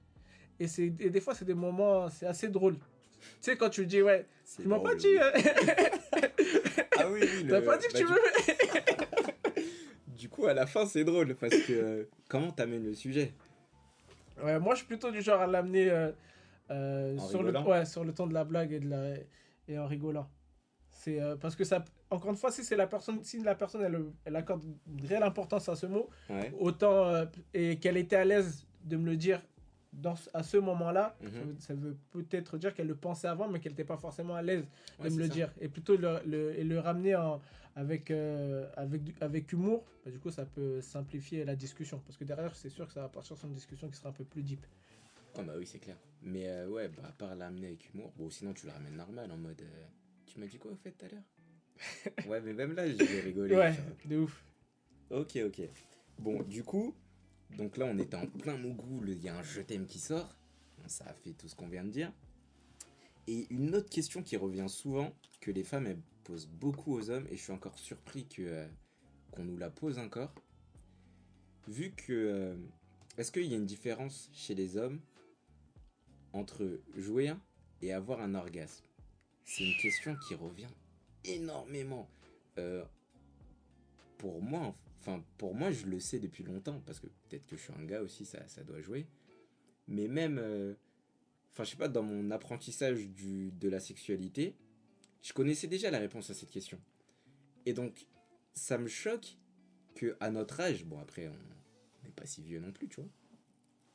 [0.58, 2.74] Et, c'est, des fois c'est des moments, c'est assez drôle.
[2.74, 4.26] Tu sais quand tu dis ouais,
[4.60, 5.18] tu m'as pas dit, oui.
[5.20, 5.30] euh,
[6.98, 7.46] Ah oui, oui.
[7.48, 9.64] t'as le- pas dit que bah, tu veux.
[10.08, 13.32] Du coup, à la fin, c'est drôle parce que euh, comment t'amènes le sujet?
[14.42, 16.12] Ouais, moi je suis plutôt du genre à l'amener euh,
[16.70, 19.14] euh, sur, le, ouais, sur le ton de la blague et, de la,
[19.68, 20.28] et en rigolant.
[21.02, 23.82] C'est euh, parce que ça, encore une fois, si c'est la personne, si la personne
[23.82, 26.52] elle, elle accorde une réelle importance à ce mot, Ouais.
[26.60, 29.42] autant euh, et qu'elle était à l'aise de me le dire
[29.92, 31.56] dans, à ce moment-là, Mhm.
[31.58, 34.64] ça veut- peut-être dire qu'elle le pensait avant, mais qu'elle n'était pas forcément à l'aise
[35.00, 35.32] de Ouais, me le ça.
[35.32, 35.52] dire.
[35.60, 37.40] Et plutôt le, le- et le ramener en-
[37.74, 41.98] avec, euh, avec, avec humour, bah, du coup, ça peut simplifier la discussion.
[42.06, 44.12] Parce que derrière, c'est sûr que ça va partir sur une discussion qui sera un
[44.12, 44.64] peu plus deep.
[45.36, 45.96] Ah bah oui, c'est clair.
[46.22, 49.32] Mais euh, ouais, bah, à part l'amener avec humour, bon, sinon tu le ramènes normal
[49.32, 49.60] en mode.
[49.62, 49.84] euh,
[50.32, 51.22] tu m'as dit quoi au fait tout à l'heure?
[52.26, 53.54] Ouais, mais même là, j'ai rigolé.
[53.56, 53.74] Ouais,
[54.04, 54.44] de ouf.
[55.10, 55.62] Ok, ok.
[56.18, 56.94] Bon, du coup,
[57.56, 59.98] donc là, on était en plein Mougou, le- il y a un je t'aime qui
[59.98, 60.34] sort.
[60.86, 62.12] Ça a fait tout ce qu'on vient de dire.
[63.26, 67.26] Et une autre question qui revient souvent, que les femmes elles posent beaucoup aux hommes,
[67.30, 68.66] et je suis encore surpris que euh,
[69.32, 70.34] qu'on nous la pose encore.
[71.68, 72.12] Vu que.
[72.12, 72.56] euh,
[73.18, 75.00] Est-ce qu'il y a une différence chez les hommes
[76.32, 77.32] entre jouer
[77.82, 78.84] et avoir un orgasme?
[79.44, 80.68] C'est une question qui revient
[81.24, 82.08] énormément.
[82.58, 82.84] Euh,
[84.18, 87.62] pour moi, enfin, pour moi, je le sais depuis longtemps, parce que peut-être que je
[87.62, 89.06] suis un gars aussi, ça, ça doit jouer.
[89.88, 90.38] Mais même.
[90.38, 90.74] euh,
[91.54, 94.56] Enfin, je sais pas, dans mon apprentissage du, de la sexualité,
[95.20, 96.80] je connaissais déjà la réponse à cette question.
[97.66, 98.06] Et donc,
[98.54, 99.36] ça me choque
[99.94, 103.10] que à notre âge, bon après, on n'est pas si vieux non plus, tu vois,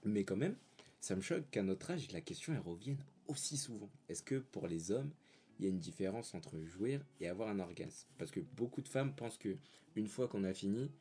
[0.05, 0.55] mais quand même,
[0.99, 3.89] ça me choque qu'à notre âge, la question elle revienne aussi souvent.
[4.07, 5.11] Est-ce que pour les hommes,
[5.59, 8.87] il y a une différence entre jouir et avoir un orgasme Parce que beaucoup de
[8.87, 9.57] femmes pensent que
[9.95, 10.91] une fois qu'on a fini,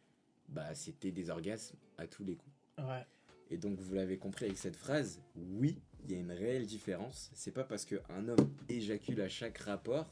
[0.49, 2.55] bah c'était des orgasmes à tous les coups.
[2.79, 3.05] Ouais.
[3.51, 7.31] Et donc vous l'avez compris avec cette phrase, oui, il y a une réelle différence.
[7.35, 10.09] C'est pas parce qu'un homme éjacule à chaque rapport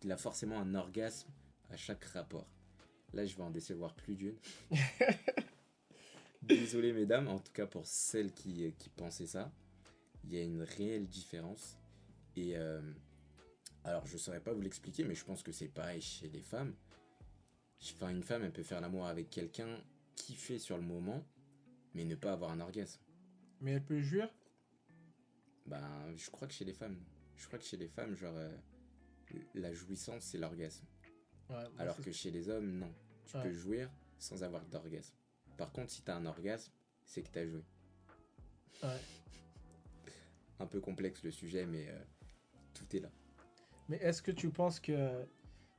[0.00, 1.28] qu'il a forcément un orgasme
[1.70, 2.46] à chaque rapport.
[3.14, 4.36] Là, je vais en décevoir plus d'une.
[6.42, 9.50] Désolé mesdames, en tout cas pour celles qui, qui pensaient ça,
[10.24, 11.76] il y a une réelle différence.
[12.36, 12.80] Et euh,
[13.88, 16.74] alors je saurais pas vous l'expliquer, mais je pense que c'est pareil chez les femmes.
[17.94, 19.80] Enfin, une femme, elle peut faire l'amour avec quelqu'un,
[20.16, 21.24] kiffer sur le moment,
[21.94, 23.00] mais ne pas avoir un orgasme.
[23.60, 24.28] Mais elle peut jouir?
[25.66, 26.98] Ben, je crois que chez les femmes,
[27.36, 28.56] je crois que chez les femmes, genre, euh,
[29.54, 30.84] la jouissance, c'est l'orgasme.
[31.50, 32.92] Ouais, Alors que chez les hommes, non.
[33.26, 33.42] Tu Ouais.
[33.42, 35.14] peux jouir sans avoir d'orgasme.
[35.56, 36.72] Par contre, si t'as un orgasme,
[37.04, 37.62] c'est que t'as joué.
[38.82, 39.00] Ouais.
[40.60, 42.02] Un peu complexe le sujet, mais euh,
[42.74, 43.10] tout est là.
[43.88, 45.24] Mais est-ce que tu penses que.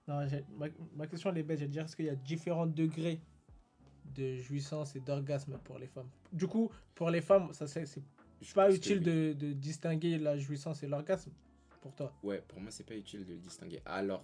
[0.08, 1.60] Non, ma, ma question elle est bête.
[1.60, 3.22] Je vais dire, est-ce qu'il y a différents degrés
[4.16, 6.10] de jouissance et d'orgasme pour les femmes?
[6.34, 7.86] Du coup, pour les femmes, ça c'est
[8.56, 11.32] pas que utile de, de distinguer la jouissance et l'orgasme
[11.82, 12.12] pour toi.
[12.24, 13.82] Ouais, pour moi, c'est pas utile de le distinguer.
[13.86, 14.24] Alors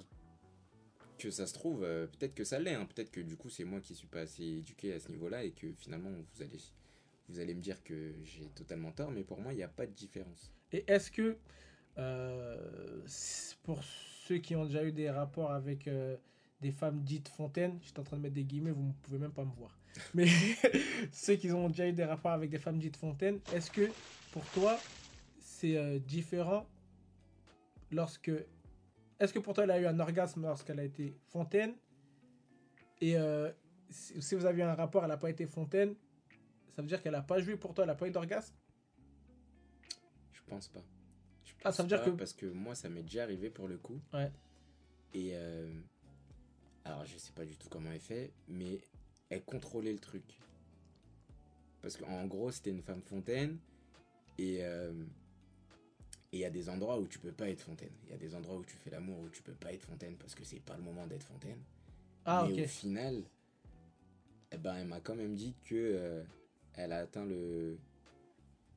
[1.20, 2.74] que ça se trouve, euh, peut-être que ça l'est.
[2.74, 2.86] hein.
[2.86, 5.52] Peut-être que du coup, c'est moi qui suis pas assez éduqué à ce niveau-là et
[5.52, 6.60] que finalement, vous allez,
[7.30, 9.12] vous allez me dire que j'ai totalement tort.
[9.12, 10.52] Mais pour moi, il n'y a pas de différence.
[10.72, 11.38] Et est-ce que,
[11.98, 13.02] euh,
[13.64, 16.18] pour ceux qui ont déjà eu des rapports avec euh,
[16.62, 19.32] des femmes dites fontaines, j'étais en train de mettre des guillemets, vous ne pouvez même
[19.32, 19.78] pas me voir.
[20.14, 20.28] Mais
[21.12, 23.90] ceux qui ont déjà eu des rapports avec des femmes dites fontaines, est-ce que
[24.32, 24.78] pour toi,
[25.40, 26.66] c'est euh, différent
[27.92, 28.32] lorsque.
[29.20, 31.74] Est-ce que pour toi, elle a eu un orgasme lorsqu'elle a été fontaine
[33.00, 33.16] Et
[33.90, 35.96] si, si vous avez eu un rapport, elle n'a pas été fontaine,
[36.76, 38.54] ça veut dire qu'elle n'a pas joué pour toi, elle n'a pas eu d'orgasme?
[40.34, 40.84] Je pense pas.
[41.66, 44.00] Ah, ça veut dire que- Parce que moi, ça m'est déjà arrivé pour le coup.
[44.14, 44.32] Ouais.
[45.14, 45.32] Et.
[45.34, 45.68] euh,
[46.86, 48.80] alors, je sais pas du tout comment elle fait, mais
[49.30, 50.24] elle contrôlait le truc.
[51.82, 53.58] Parce qu'en gros, c'était une femme fontaine.
[54.38, 54.60] Et.
[54.62, 54.94] euh,
[56.32, 57.94] et il y a des endroits où tu peux pas être fontaine.
[58.06, 60.18] Il y a des endroits où tu fais l'amour où tu peux pas être fontaine
[60.18, 61.60] parce que c'est pas le moment d'être fontaine.
[62.26, 62.66] Ah, mais ok.
[62.66, 63.24] au final,
[64.52, 66.24] eh ben, elle m'a quand même dit que euh,
[66.74, 67.78] elle a atteint le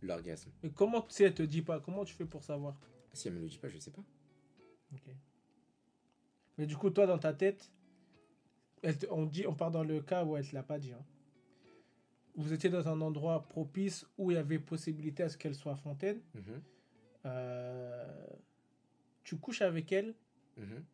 [0.02, 0.50] l'orgasme.
[0.62, 2.78] Mais comment, si elle te dit pas, comment tu fais pour savoir?
[3.12, 4.02] Si elle me le dit pas, je sais pas.
[4.92, 5.02] Ok.
[6.56, 7.70] Mais du coup, toi, dans ta tête,
[8.82, 10.78] elle te- on, dit, on part dans le cas où elle ne te l'a pas
[10.78, 10.92] dit.
[10.92, 11.04] hein.
[12.36, 15.76] Vous étiez dans un endroit propice où il y avait possibilité à ce qu'elle soit
[15.76, 16.20] fontaine.
[16.34, 16.62] Mhm,
[17.26, 18.26] Euh,
[19.24, 20.14] tu couches avec elle
[20.56, 20.84] mhm.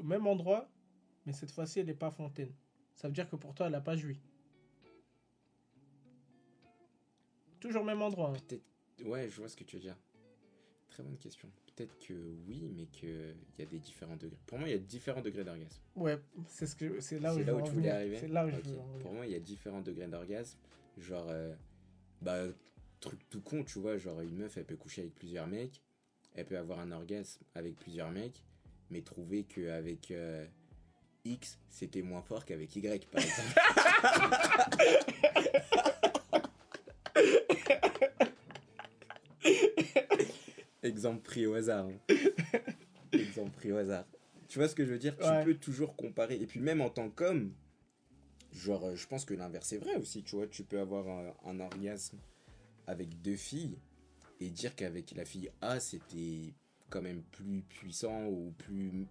[0.00, 0.68] au même endroit,
[1.26, 2.52] mais cette fois-ci, elle n'est pas fontaine.
[2.94, 4.18] Ça veut dire que pour toi, elle n'a pas joui.
[7.62, 8.30] Toujours au même endroit.
[8.30, 8.40] hein.
[8.48, 8.64] Peut-être.
[9.06, 9.96] Ouais, je vois ce que tu veux dire.
[10.90, 11.48] Très bonne question.
[11.74, 12.12] Peut-être que
[12.46, 14.36] oui, mais qu'il y a des différents degrés.
[14.46, 15.80] Pour moi, il y a différents degrés d'orgasme.
[15.96, 17.94] Ouais, c'est ce que c'est là où je là où tu voulais venir.
[17.94, 18.64] arriver C'est là où je Ok.
[18.66, 18.98] veux en.
[18.98, 20.58] Pour moi, il y a différents degrés d'orgasme.
[20.98, 21.54] Genre, euh,
[22.20, 22.42] bah,
[23.00, 23.96] truc tout con, tu vois.
[23.96, 25.80] Genre, une meuf, elle peut coucher avec plusieurs mecs.
[26.34, 28.42] Elle peut avoir un orgasme avec plusieurs mecs.
[28.90, 30.44] Mais trouver qu'avec euh,
[31.24, 33.54] X, c'était moins fort qu'avec Y, par exemple.
[40.82, 41.86] Exemple pris au hasard.
[41.86, 41.98] hein.
[43.12, 44.04] Exemple pris au hasard.
[44.48, 45.16] Tu vois ce que je veux dire?
[45.20, 45.38] Ouais.
[45.40, 46.36] Tu peux toujours comparer.
[46.36, 47.52] Et puis même en tant qu'homme,
[48.52, 50.22] genre, euh, je pense que l'inverse est vrai aussi.
[50.22, 52.18] Tu vois, tu peux avoir un, un orgasme
[52.86, 53.78] avec deux filles
[54.40, 56.52] et dire qu'avec la fille A, c'était
[56.90, 59.06] quand même plus puissant ou plus...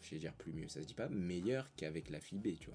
[0.00, 2.68] Je vais dire plus mieux, ça se dit pas, meilleur qu'avec la fille B, tu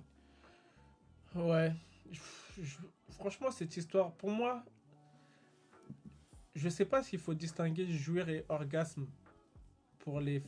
[1.34, 1.44] vois.
[1.58, 1.72] Ouais.
[2.12, 2.78] Je- je-
[3.12, 4.66] franchement, cette histoire, pour moi,
[6.56, 9.08] je sais pas s'il faut distinguer jouir et orgasme
[10.00, 10.42] pour les.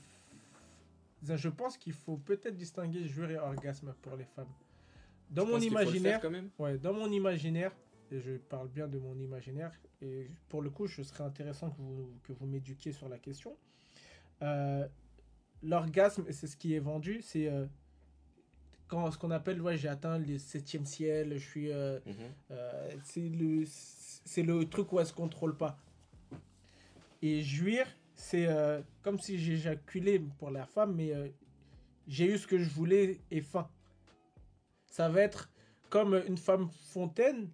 [1.24, 4.50] Je pense qu'il faut peut-être distinguer jouir et orgasme pour les femmes.
[5.30, 7.72] Dans mon imaginaire, quand même ouais, dans mon imaginaire,
[8.12, 9.72] et je parle bien de mon imaginaire,
[10.02, 13.56] et pour le coup, je serais intéressant que vous, que vous m'éduquiez sur la question.
[14.42, 14.88] Euh,
[15.64, 17.66] L'orgasme, c'est ce qui est vendu, c'est euh,
[18.88, 22.14] quand ce qu'on appelle, ouais, j'ai atteint le septième ciel, je suis, euh, Mhm.
[22.50, 25.78] euh, c'est le, c'est le truc où elle se contrôle pas.
[27.22, 31.28] Et jouir, c'est euh, comme si j'éjaculais pour la femme, mais euh,
[32.08, 33.70] j'ai eu ce que je voulais et fin.
[34.88, 35.50] Ça va être
[35.90, 37.50] comme une femme fontaine.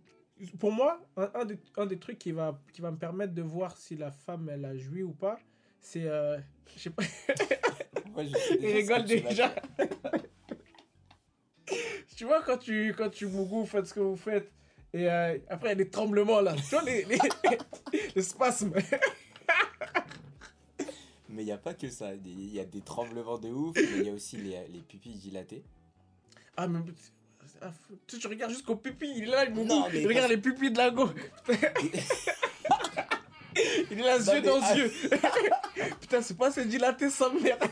[0.59, 3.41] Pour moi, un, un des, un des trucs qui va, qui va me permettre de
[3.41, 5.39] voir si la femme elle a joui ou pas,
[5.79, 6.05] c'est.
[6.05, 6.37] euh,
[6.75, 7.03] je sais pas,
[8.13, 9.55] Moi, je sais il déjà ce rigole déjà.
[12.15, 14.51] tu vois, quand tu, quand tu mougou, faites ce que vous faites.
[14.93, 16.55] Et après, il y a des tremblements là.
[16.55, 17.17] Tu vois, les, les,
[18.15, 18.73] les spasmes.
[21.37, 22.15] Mais il n'y a pas que ça.
[22.15, 25.19] Il y a des tremblements de ouf, mais il y a aussi les, les pupilles
[25.19, 25.63] dilatées.
[26.57, 26.79] Ah, mais.
[28.07, 29.13] tu, tu regardes jusqu'aux pupilles.
[29.17, 29.67] Il est là, il mougou.
[29.67, 31.07] Non, mais regarde parce- les pupilles de la go.
[33.91, 34.75] il est là, yeux dans ah.
[34.75, 34.91] yeux.
[36.01, 37.59] Putain, c'est pas assez dilaté, sa mère.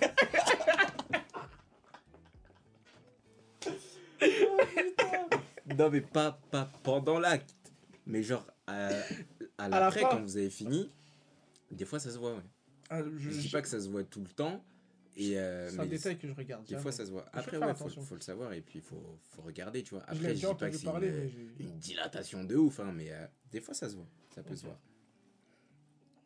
[5.76, 7.56] Non, mais pas, pas pendant l'acte.
[8.06, 8.90] Mais genre, à,
[9.58, 10.10] à la l'après, fin.
[10.10, 10.92] quand vous avez fini,
[11.72, 12.44] des fois ça se voit, ouais.
[12.90, 14.64] Ah, je, Je dis je- pas que ça se voit tout le temps.
[15.18, 16.66] Et euh, c'est un mais détail que je regarde.
[16.66, 17.26] des fois ça se voit.
[17.32, 20.04] Après, ouais, faut, le savoir et puis il faut, faut regarder, tu vois.
[20.10, 23.12] Je Après, je, déjà dis pas que c'est une, une dilatation de ouf, hein, mais
[23.12, 24.08] euh, des fois ça se voit.
[24.34, 24.78] Ça peut se voir.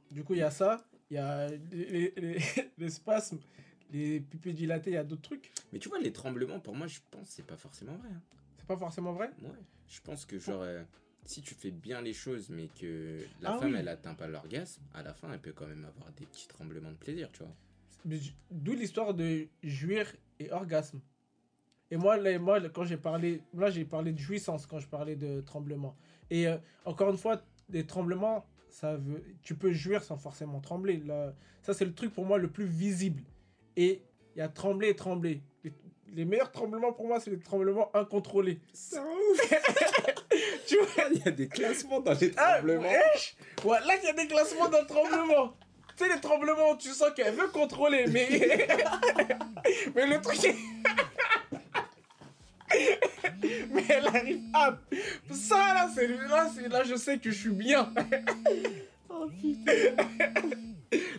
[0.10, 0.84] Du coup, il y a ça.
[1.12, 2.39] Il y a les, les, les-
[2.78, 3.39] les spasmes,
[3.91, 5.51] les pupilles dilatées, il y a d'autres trucs.
[5.72, 8.10] Mais tu vois, les tremblements, pour moi, je pense que c'est pas forcément vrai.
[8.12, 8.22] hein.
[8.57, 9.30] C'est pas forcément vrai?
[9.41, 9.49] Ouais.
[9.88, 10.84] Je pense que, genre, euh,
[11.30, 13.77] si tu fais bien les choses, mais que la Ah femme, oui.
[13.80, 16.89] elle atteint pas l'orgasme, à la fin, elle peut quand même avoir des petits tremblements
[16.91, 17.53] de plaisir, tu vois.
[18.49, 20.99] D'où l'histoire de jouir et orgasme.
[21.91, 25.15] Et moi, là, moi quand j'ai parlé, là j'ai parlé de jouissance quand je parlais
[25.15, 25.95] de tremblement.
[26.32, 30.97] Et euh, encore une fois, les tremblements, ça veut, tu peux jouir sans forcément trembler.
[30.97, 33.21] Là, ça c'est le truc pour moi le plus visible.
[33.75, 34.01] Et
[34.36, 35.43] il y a trembler et trembler.
[36.16, 38.60] Les, meilleurs tremblements pour moi, c'est les tremblements incontrôlés.
[38.74, 39.53] C'est ouf
[40.68, 41.05] Tu vois?
[41.12, 42.84] Il y a des classements dans les Ah, tremblements.
[42.84, 45.53] wesh Ouais, là, il y a des classements dans le tremblement.
[45.97, 48.28] Tu sais, les tremblements tu sens qu'elle veut contrôler, mais.
[49.95, 50.43] mais le truc.
[50.45, 50.55] est-
[53.72, 54.78] mais elle arrive à.
[55.32, 57.91] Ça, là, c'est là, là, je sais que je suis bien.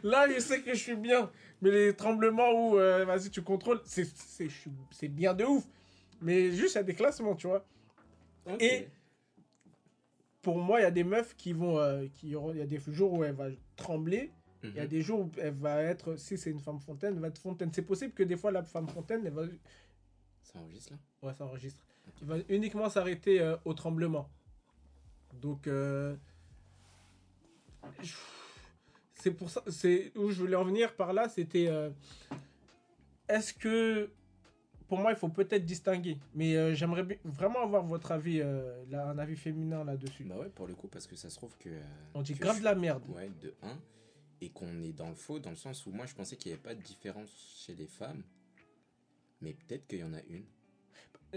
[0.02, 1.30] là, je sais que je suis bien.
[1.62, 5.64] Mais les tremblements où, euh, vas-y, tu contrôles, c'est bien de ouf.
[6.22, 7.64] Mais juste, il y a des classements, tu vois.
[8.60, 8.88] Et-
[10.42, 11.78] pour moi, il y a des meufs qui vont.
[11.78, 14.30] euh, qui il y a des jours où elle va trembler.
[14.62, 14.88] Il y a Mhm.
[14.88, 16.16] des jours où elle va être.
[16.16, 17.70] Si c'est une femme fontaine, elle va être fontaine.
[17.72, 19.44] C'est possible que des fois, la femme fontaine, elle va.
[20.42, 20.98] Ça enregistre là?
[21.28, 21.82] Ouais, ça enregistre.
[22.22, 24.28] Il va uniquement s'arrêter euh, au tremblement.
[25.40, 25.66] Donc.
[25.66, 26.14] euh,
[28.02, 28.12] je-
[29.22, 29.62] C'est pour ça.
[29.68, 31.28] C'est où je voulais en venir par là.
[31.28, 31.66] C'était.
[31.68, 31.90] euh,
[33.28, 34.10] Est-ce que.
[34.88, 36.18] Pour moi, il faut peut-être distinguer.
[36.34, 40.24] Mais euh, j'aimerais vraiment avoir votre avis, euh, là, un avis féminin là-dessus.
[40.24, 41.68] Bah ouais, pour le coup, parce que ça se trouve que.
[41.68, 41.80] euh,
[42.14, 43.02] On dit que grave de la merde.
[43.08, 43.78] Ouais, de 1.
[44.40, 46.54] Et qu'on est dans le faux, dans le sens où moi je pensais qu'il n'y
[46.54, 47.30] avait pas de différence
[47.64, 48.22] chez les femmes.
[49.42, 50.44] Mais peut-être qu'il y en a une.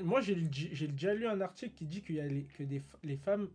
[0.01, 3.17] Moi, j'ai déjà lu un article qui dit qu'il y a les, que des, les
[3.17, 3.49] femmes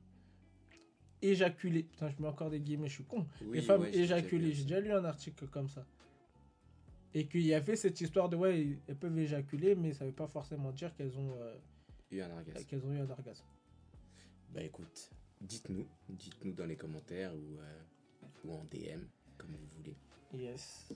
[1.22, 1.84] éjaculées.
[1.84, 3.26] Putain, je mets encore des guillemets, je suis con.
[3.42, 4.52] Oui, les femmes ouais, j'ai déjà éjaculées.
[4.52, 5.84] J'ai déjà lu un article comme ça.
[7.14, 10.28] Et qu'il y avait cette histoire de ouais, elles peuvent éjaculer, mais ça veut pas
[10.28, 11.56] forcément dire qu'elles ont, euh,
[12.10, 12.64] Eu un orgasme.
[12.66, 13.44] qu'elles ont eu un orgasme.
[14.52, 15.10] Bah écoute,
[15.40, 15.86] dites-nous.
[16.08, 17.80] Dites-nous dans les commentaires ou, euh,
[18.44, 19.02] ou en DM,
[19.36, 19.96] comme vous voulez.
[20.34, 20.92] Yes.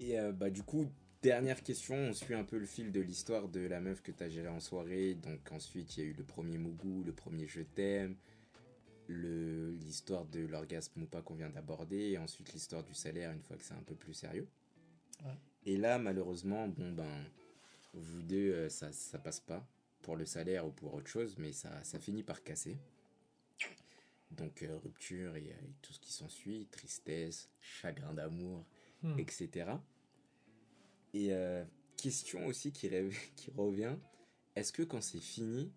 [0.00, 0.86] Et euh, bah du coup,
[1.22, 4.28] dernière question, on suit un peu le fil de l'histoire de la meuf que t'as
[4.28, 5.14] gérée en soirée.
[5.14, 8.16] Donc ensuite, il y a eu le premier mougou, le premier je t'aime,
[9.08, 13.56] l'histoire de l'orgasme ou pas qu'on vient d'aborder, et ensuite l'histoire du salaire une fois
[13.56, 14.48] que c'est un peu plus sérieux.
[15.24, 15.36] Ouais.
[15.66, 17.24] Et là, malheureusement, bon ben,
[17.94, 19.66] vous deux, euh, ça, ça passe pas
[20.02, 22.78] pour le salaire ou pour autre chose, mais ça, ça finit par casser.
[24.30, 28.64] Donc euh, rupture et, euh, et tout ce qui s'ensuit, tristesse, chagrin d'amour,
[29.04, 29.18] Hmm.
[29.18, 29.68] etc.
[31.12, 31.64] Et euh,
[31.96, 33.96] question aussi qui, rêve- qui revient,
[34.54, 35.72] est-ce que quand c'est fini,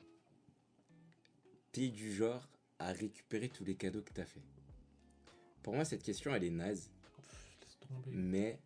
[1.71, 2.47] t'es du genre
[2.85, 4.41] à récupérer tous les cadeaux que t'as fait
[5.63, 8.11] Pour moi, cette question, elle est naze, Pff, laisse tomber.
[8.11, 8.59] mais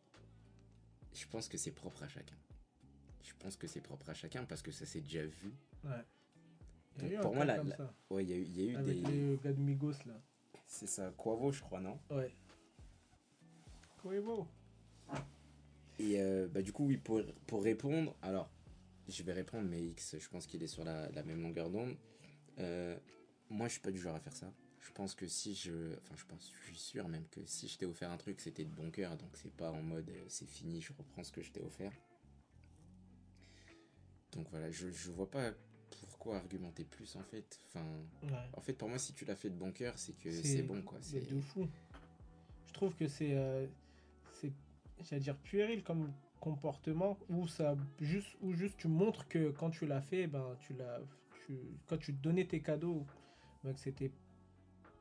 [1.14, 2.36] je pense que c'est propre à chacun.
[3.24, 5.54] Je pense que c'est propre à chacun parce que ça s'est déjà vu.
[5.86, 5.92] Ouais.
[6.98, 8.34] Il y a Donc, eu un pour moi, la- comme la- ça, Ouais, il y
[8.34, 9.12] a eu, il y a eu avec des...
[9.12, 10.20] les gars de Migos là.
[10.68, 11.98] C'est ça, Quavo, je crois, non?
[12.12, 12.32] Ouais.
[14.04, 14.48] Quavo.
[16.00, 18.50] Et euh, bah, du coup, oui, pour, pour répondre, alors,
[19.08, 21.96] je vais répondre, mais X, je pense qu'il est sur la, la même longueur d'onde.
[22.60, 22.98] Euh,
[23.50, 24.52] Moi, je suis pas du genre à faire ça.
[24.82, 25.98] Je pense que si je.
[25.98, 28.64] Enfin, je pense, je suis sûr même que si je t'ai offert un truc, c'était
[28.66, 29.18] de bon cœur.
[29.18, 31.92] Donc, c'est pas en mode euh, c'est fini, je reprends ce que je t'ai offert.
[34.34, 35.52] Donc, voilà, je, je vois pas
[36.02, 37.60] pourquoi argumenter plus en fait.
[37.68, 37.86] Enfin,
[38.24, 38.50] Ouais.
[38.54, 40.82] en fait, pour moi, si tu l'as fait de bon cœur, c'est que C'est- bon
[40.84, 41.00] quoi.
[41.02, 41.68] C'est C'est de fou.
[42.68, 43.66] Je trouve que c'est, euh,
[44.34, 44.54] c'est,
[45.02, 49.86] j'allais dire puéril comme comportement où ça juste ou juste tu montres que quand tu
[49.86, 51.02] l'as fait, ben tu l'as,
[51.46, 53.06] tu, quand tu donnais tes cadeaux,
[53.64, 54.12] que c'était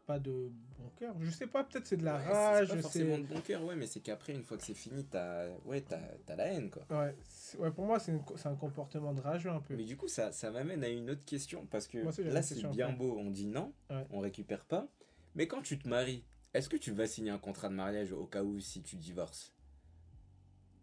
[0.06, 1.14] pas de bon cœur.
[1.20, 3.62] Je sais pas, peut-être c'est de la Ouais, rage, c'est pas forcément de bon cœur,
[3.64, 6.70] ouais, mais c'est qu'après, une fois que c'est fini, t'as ouais, t'as t'as la haine
[6.70, 6.82] quoi.
[6.90, 7.14] Ouais,
[7.58, 9.76] ouais, pour moi c'est, une un comportement de rageux un peu.
[9.76, 12.62] Mais du coup, ça, ça m'amène à une autre question parce que Moi là, c'est
[12.70, 14.06] bien beau, on dit non, Ouais.
[14.10, 14.88] on récupère pas.
[15.34, 18.24] Mais quand tu te maries, est-ce que tu vas signer un contrat de mariage au
[18.26, 19.52] cas où si tu divorces?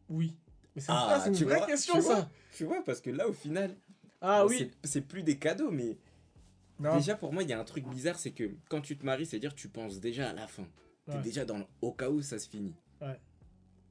[0.10, 0.36] Oui.
[0.76, 2.14] Mais c'est, Ah, c'est une tu vraie vois, question tu ça.
[2.16, 2.30] vois.
[2.54, 3.76] Tu vois, parce que là, au final,
[4.22, 4.72] Ah bon, oui.
[4.84, 5.98] c'est plus des cadeaux, mais
[6.80, 6.96] Non.
[6.98, 9.26] déjà pour moi, il y a un truc bizarre, c'est que quand tu te maries,
[9.26, 10.68] c'est-à-dire tu penses déjà à la fin.
[11.06, 11.22] T'es Ouais.
[11.22, 12.76] déjà dans le au cas où ça se finit.
[13.02, 13.08] Oui,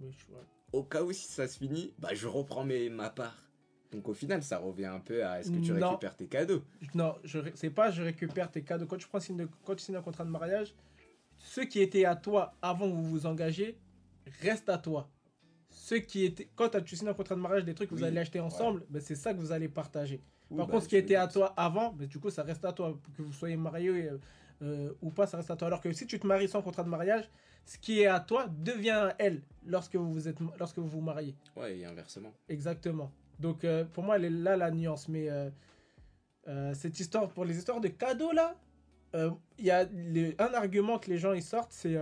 [0.00, 0.40] je- ouais.
[0.72, 3.40] Au cas où si ça se finit, bah je reprends mes, ma part.
[3.92, 5.90] Donc au final, ça revient un peu à est-ce que tu Non.
[5.90, 6.62] récupères tes cadeaux
[6.94, 8.86] Non, je, c'est pas je récupère tes cadeaux.
[8.86, 10.74] Quand tu, prends signe de, quand tu signes un contrat de mariage,
[11.38, 13.78] ceux qui étaient à toi avant que vous vous engagez
[14.40, 15.08] restent à toi.
[15.70, 16.48] Ceux qui étaient.
[16.56, 19.00] Quand tu signes un contrat de mariage, des trucs que vous allez acheter ensemble, ben,
[19.00, 20.20] c'est ça que vous allez partager.
[20.50, 22.64] Oui, Par bah, contre, ce qui était à toi avant, ben, du coup, ça reste
[22.64, 22.96] à toi.
[23.16, 24.10] Que vous soyez marié
[24.62, 25.66] euh, ou pas, ça reste à toi.
[25.68, 27.28] Alors que si tu te maries sans contrat de mariage,
[27.64, 31.00] ce qui est à toi devient à elle lorsque vous vous, êtes, lorsque vous vous
[31.00, 31.34] mariez.
[31.56, 32.32] Ouais, et inversement.
[32.48, 33.10] Exactement.
[33.40, 35.08] Donc euh, pour moi, elle est là la nuance.
[35.08, 38.54] Mais euh, cette histoire, pour les histoires de cadeaux là,
[39.58, 39.86] il y a
[40.38, 41.96] un argument que les gens ils sortent, c'est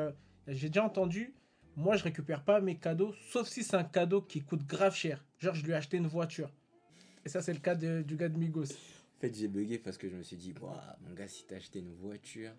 [0.49, 1.35] j'ai déjà entendu,
[1.77, 5.23] moi je récupère pas mes cadeaux, sauf si c'est un cadeau qui coûte grave cher.
[5.39, 6.51] Genre je lui ai acheté une voiture.
[7.25, 8.73] Et ça c'est le cas de- du gars de Migos.
[8.73, 11.57] En fait, j'ai bugué parce que je me suis dit, Ouah, mon gars, si t'as
[11.57, 12.53] acheté une voiture.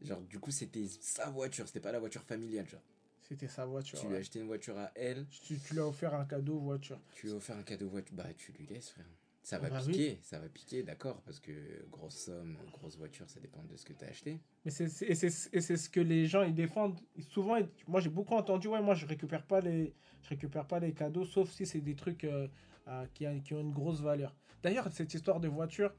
[0.00, 2.66] Genre, du coup, c'était sa voiture, c'était pas la voiture familiale.
[2.66, 2.80] Genre,
[3.20, 3.98] C'était sa voiture.
[3.98, 4.20] tu lui as ouais.
[4.22, 6.98] acheté une voiture à elle, Tu, tu lui as offert un cadeau voiture.
[7.14, 9.04] tu lui as offert un cadeau voiture, bah tu lui laisses, frère.
[9.42, 9.92] Ça va Bah oui.
[9.92, 11.52] piquer, ça va piquer, d'accord, parce que
[11.90, 14.40] grosse somme, grosse voiture, ça dépend de ce que t'as acheté.
[14.64, 16.98] Mais c'est c'est- et c'est et c'est ce que les gens ils défendent.
[17.30, 20.92] Souvent, moi j'ai beaucoup entendu, ouais, moi je récupère pas les, je récupère pas les
[20.94, 22.48] cadeaux, sauf si c'est des trucs euh,
[22.88, 24.34] euh, qui, a- qui ont une grosse valeur.
[24.62, 25.94] D'ailleurs, cette histoire de voiture,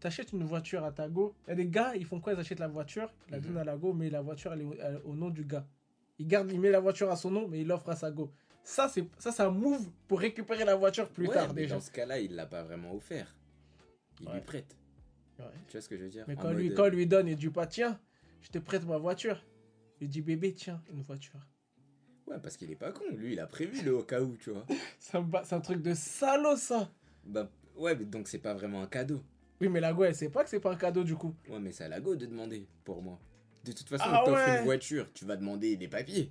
[0.00, 1.34] t'achètes une voiture à ta go.
[1.46, 2.32] Il y a des gars, ils font quoi?
[2.32, 3.44] Ils achètent la voiture, ils la Mhm.
[3.46, 5.44] donnent à la go, mais la voiture elle est au, elle est au nom du
[5.44, 5.66] gars.
[6.18, 8.32] Il garde, il met la voiture à son nom, mais il l'offre à sa go.
[8.64, 11.74] Ça, c'est ça, c'est un move pour récupérer la voiture plus Ouais, tard mais déjà.
[11.76, 13.34] Dans ce cas-là, il l'a pas vraiment offert.
[14.20, 14.34] Il Ouais.
[14.34, 14.76] lui prête.
[15.38, 15.46] Ouais.
[15.66, 16.24] Tu vois ce que je veux dire?
[16.28, 17.98] Mais quand lui, mode, quand lui donne, il dit pas tiens,
[18.42, 19.42] je te prête ma voiture.
[20.00, 21.40] Il dit bébé, tiens, une voiture.
[22.26, 23.04] Ouais, parce qu'il est pas con.
[23.12, 24.64] Lui, il a prévu le au cas où, tu vois.
[24.98, 26.90] C'est un, truc de salaud, ça.
[27.24, 29.22] Bah, ouais, mais donc c'est pas vraiment un cadeau.
[29.60, 31.34] Oui, mais la go, elle sait pas que c'est pas un cadeau, du coup.
[31.48, 33.20] Ouais, mais c'est à la go de demander, pour moi.
[33.64, 34.58] De toute façon, Ah on t'offre ouais.
[34.58, 36.30] une voiture, tu vas demander des papiers.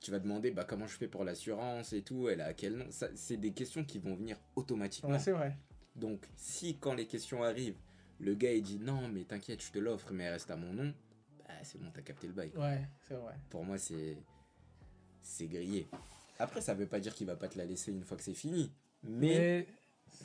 [0.00, 2.86] Tu vas demander, bah, comment je fais pour l'assurance et tout, elle a quel nom.
[2.90, 5.10] C'est des questions qui vont venir automatiquement.
[5.10, 5.56] Ouais, c'est vrai.
[5.96, 7.78] Donc, si quand les questions arrivent,
[8.20, 10.72] le gars il dit non, mais t'inquiète, je te l'offre, mais elle reste à mon
[10.72, 10.94] nom,
[11.38, 12.52] bah, c'est bon, t'as capté le bail.
[12.56, 13.34] Ouais, c'est vrai.
[13.48, 14.16] Pour moi, c'est.
[15.22, 15.86] C'est grillé.
[16.38, 18.34] Après, ça veut pas dire qu'il va pas te la laisser une fois que c'est
[18.34, 18.70] fini.
[19.02, 19.66] Mais.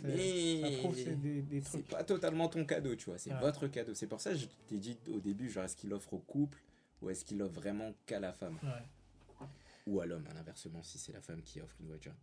[0.04, 3.18] Mais, c'est- mais- pas totalement ton cadeau, tu vois.
[3.18, 3.39] C'est Ouais.
[3.39, 3.93] votre cadeau.
[3.93, 6.58] C'est pour ça que je t'ai dit au début, genre, est-ce qu'il offre au couple
[7.02, 8.58] ou est-ce qu'il offre vraiment qu'à la femme?
[8.64, 9.46] Ouais.
[9.88, 12.14] Ou à l'homme, hein, inversement, si c'est la femme qui offre une voiture.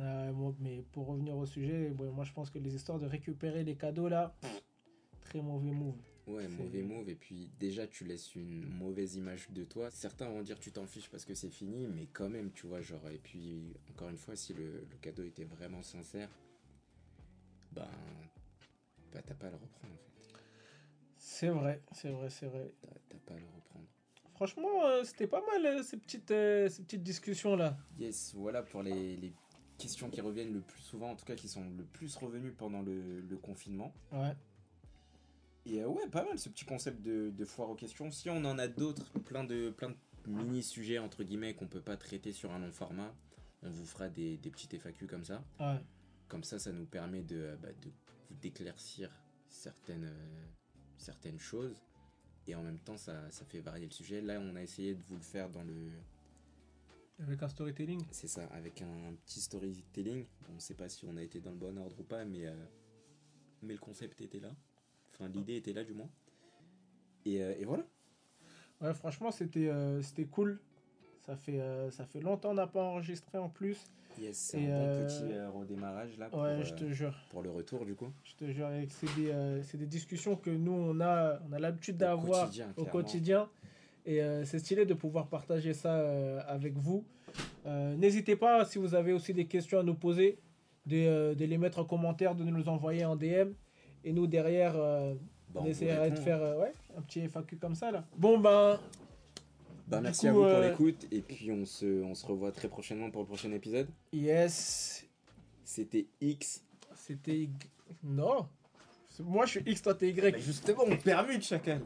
[0.00, 3.64] Euh, bon, mais pour revenir au sujet, moi je pense que les histoires de récupérer
[3.64, 4.62] les cadeaux là, pff,
[5.22, 5.96] très mauvais move.
[6.28, 7.08] Ouais, mauvais move.
[7.08, 9.90] Et puis, déjà, tu laisses une mauvaise image de toi.
[9.90, 12.80] Certains vont dire tu t'en fiches parce que c'est fini, mais quand même, tu vois,
[12.82, 13.08] genre.
[13.08, 16.28] Et puis, encore une fois, si le, le cadeau était vraiment sincère,
[17.72, 17.88] ben.
[19.12, 20.38] Bah, t'as pas à le reprendre, en fait.
[21.16, 22.70] C'est vrai, c'est vrai, c'est vrai.
[22.82, 23.86] T'as t'as pas à le reprendre.
[24.34, 27.76] Franchement, euh, c'était pas mal euh, ces petites, euh, ces petites discussions là.
[27.98, 29.32] Yes, voilà pour les, les
[29.78, 32.82] questions qui reviennent le plus souvent, en tout cas qui sont le plus revenues pendant
[32.82, 33.92] le, le confinement.
[34.12, 34.36] Ouais.
[35.68, 38.10] Et euh, ouais, pas mal ce petit concept de, de foire aux questions.
[38.10, 39.96] Si on en a d'autres, plein de, plein de
[40.26, 43.14] mini-sujets entre guillemets qu'on peut pas traiter sur un long format,
[43.62, 45.44] on vous fera des, des petites FAQ comme ça.
[45.60, 45.80] Ouais.
[46.28, 49.10] Comme ça, ça nous permet de, euh, bah, de vous d'éclaircir
[49.48, 50.44] certaines, euh,
[50.98, 51.76] certaines choses.
[52.46, 54.20] Et en même temps, ça, ça fait varier le sujet.
[54.20, 55.90] Là, on a essayé de vous le faire dans le,
[57.20, 58.02] Avec un storytelling.
[58.10, 60.24] C'est ça, avec un petit storytelling.
[60.48, 62.46] On ne sait pas si on a été dans le bon ordre ou pas, mais,
[62.46, 62.54] euh,
[63.62, 64.54] mais le concept était là.
[65.18, 66.08] Enfin, l'idée était là, du moins.
[67.24, 67.84] Et, euh, et voilà.
[68.80, 70.60] Ouais, franchement, c'était euh, c'était cool.
[71.26, 73.84] Ça fait, euh, ça fait longtemps qu'on n'a pas enregistré en plus.
[74.20, 77.14] Yes, c'est un euh, petit redémarrage là pour, Ouais, je te jure.
[77.30, 78.10] pour le retour du coup.
[78.24, 81.58] Je te jure, c'est des, euh, c'est des discussions que nous, on a, on a
[81.58, 83.48] l'habitude d'avoir au quotidien.
[84.06, 87.04] Et euh, c'est stylé de pouvoir partager ça avec vous.
[87.66, 90.38] N'hésitez pas, si vous avez aussi des questions à nous poser,
[90.86, 93.52] de, de les mettre en commentaire, de nous les envoyer en DM.
[94.04, 95.20] Et nous, derrière, euh, Bah,
[95.56, 97.90] on, on vous essaiera de faire euh, ouais, un petit FAQ comme ça.
[97.90, 98.04] Là.
[98.16, 98.78] Bon, ben,
[99.86, 102.26] Bah, Du merci coup, à vous pour euh, l'écoute et puis on se, on se
[102.26, 103.88] revoit très prochainement pour le prochain épisode.
[104.12, 105.04] yes.
[105.64, 106.62] C'était X.
[106.94, 107.40] C'était.
[107.42, 107.50] Y-
[108.02, 108.48] Non.
[109.20, 110.38] Moi, je suis X, toi, t'es Y.
[110.40, 111.82] justement, on permute chacun.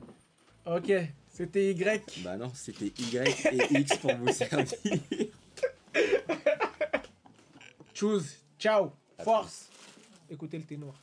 [0.67, 0.93] Ok,
[1.29, 2.21] c'était Y.
[2.23, 4.69] Bah non, c'était Y et X pour vous servir.
[7.95, 8.37] Choose.
[8.59, 8.93] Ciao.
[9.25, 9.69] Force.
[10.31, 10.95] Écoutez le thé noir.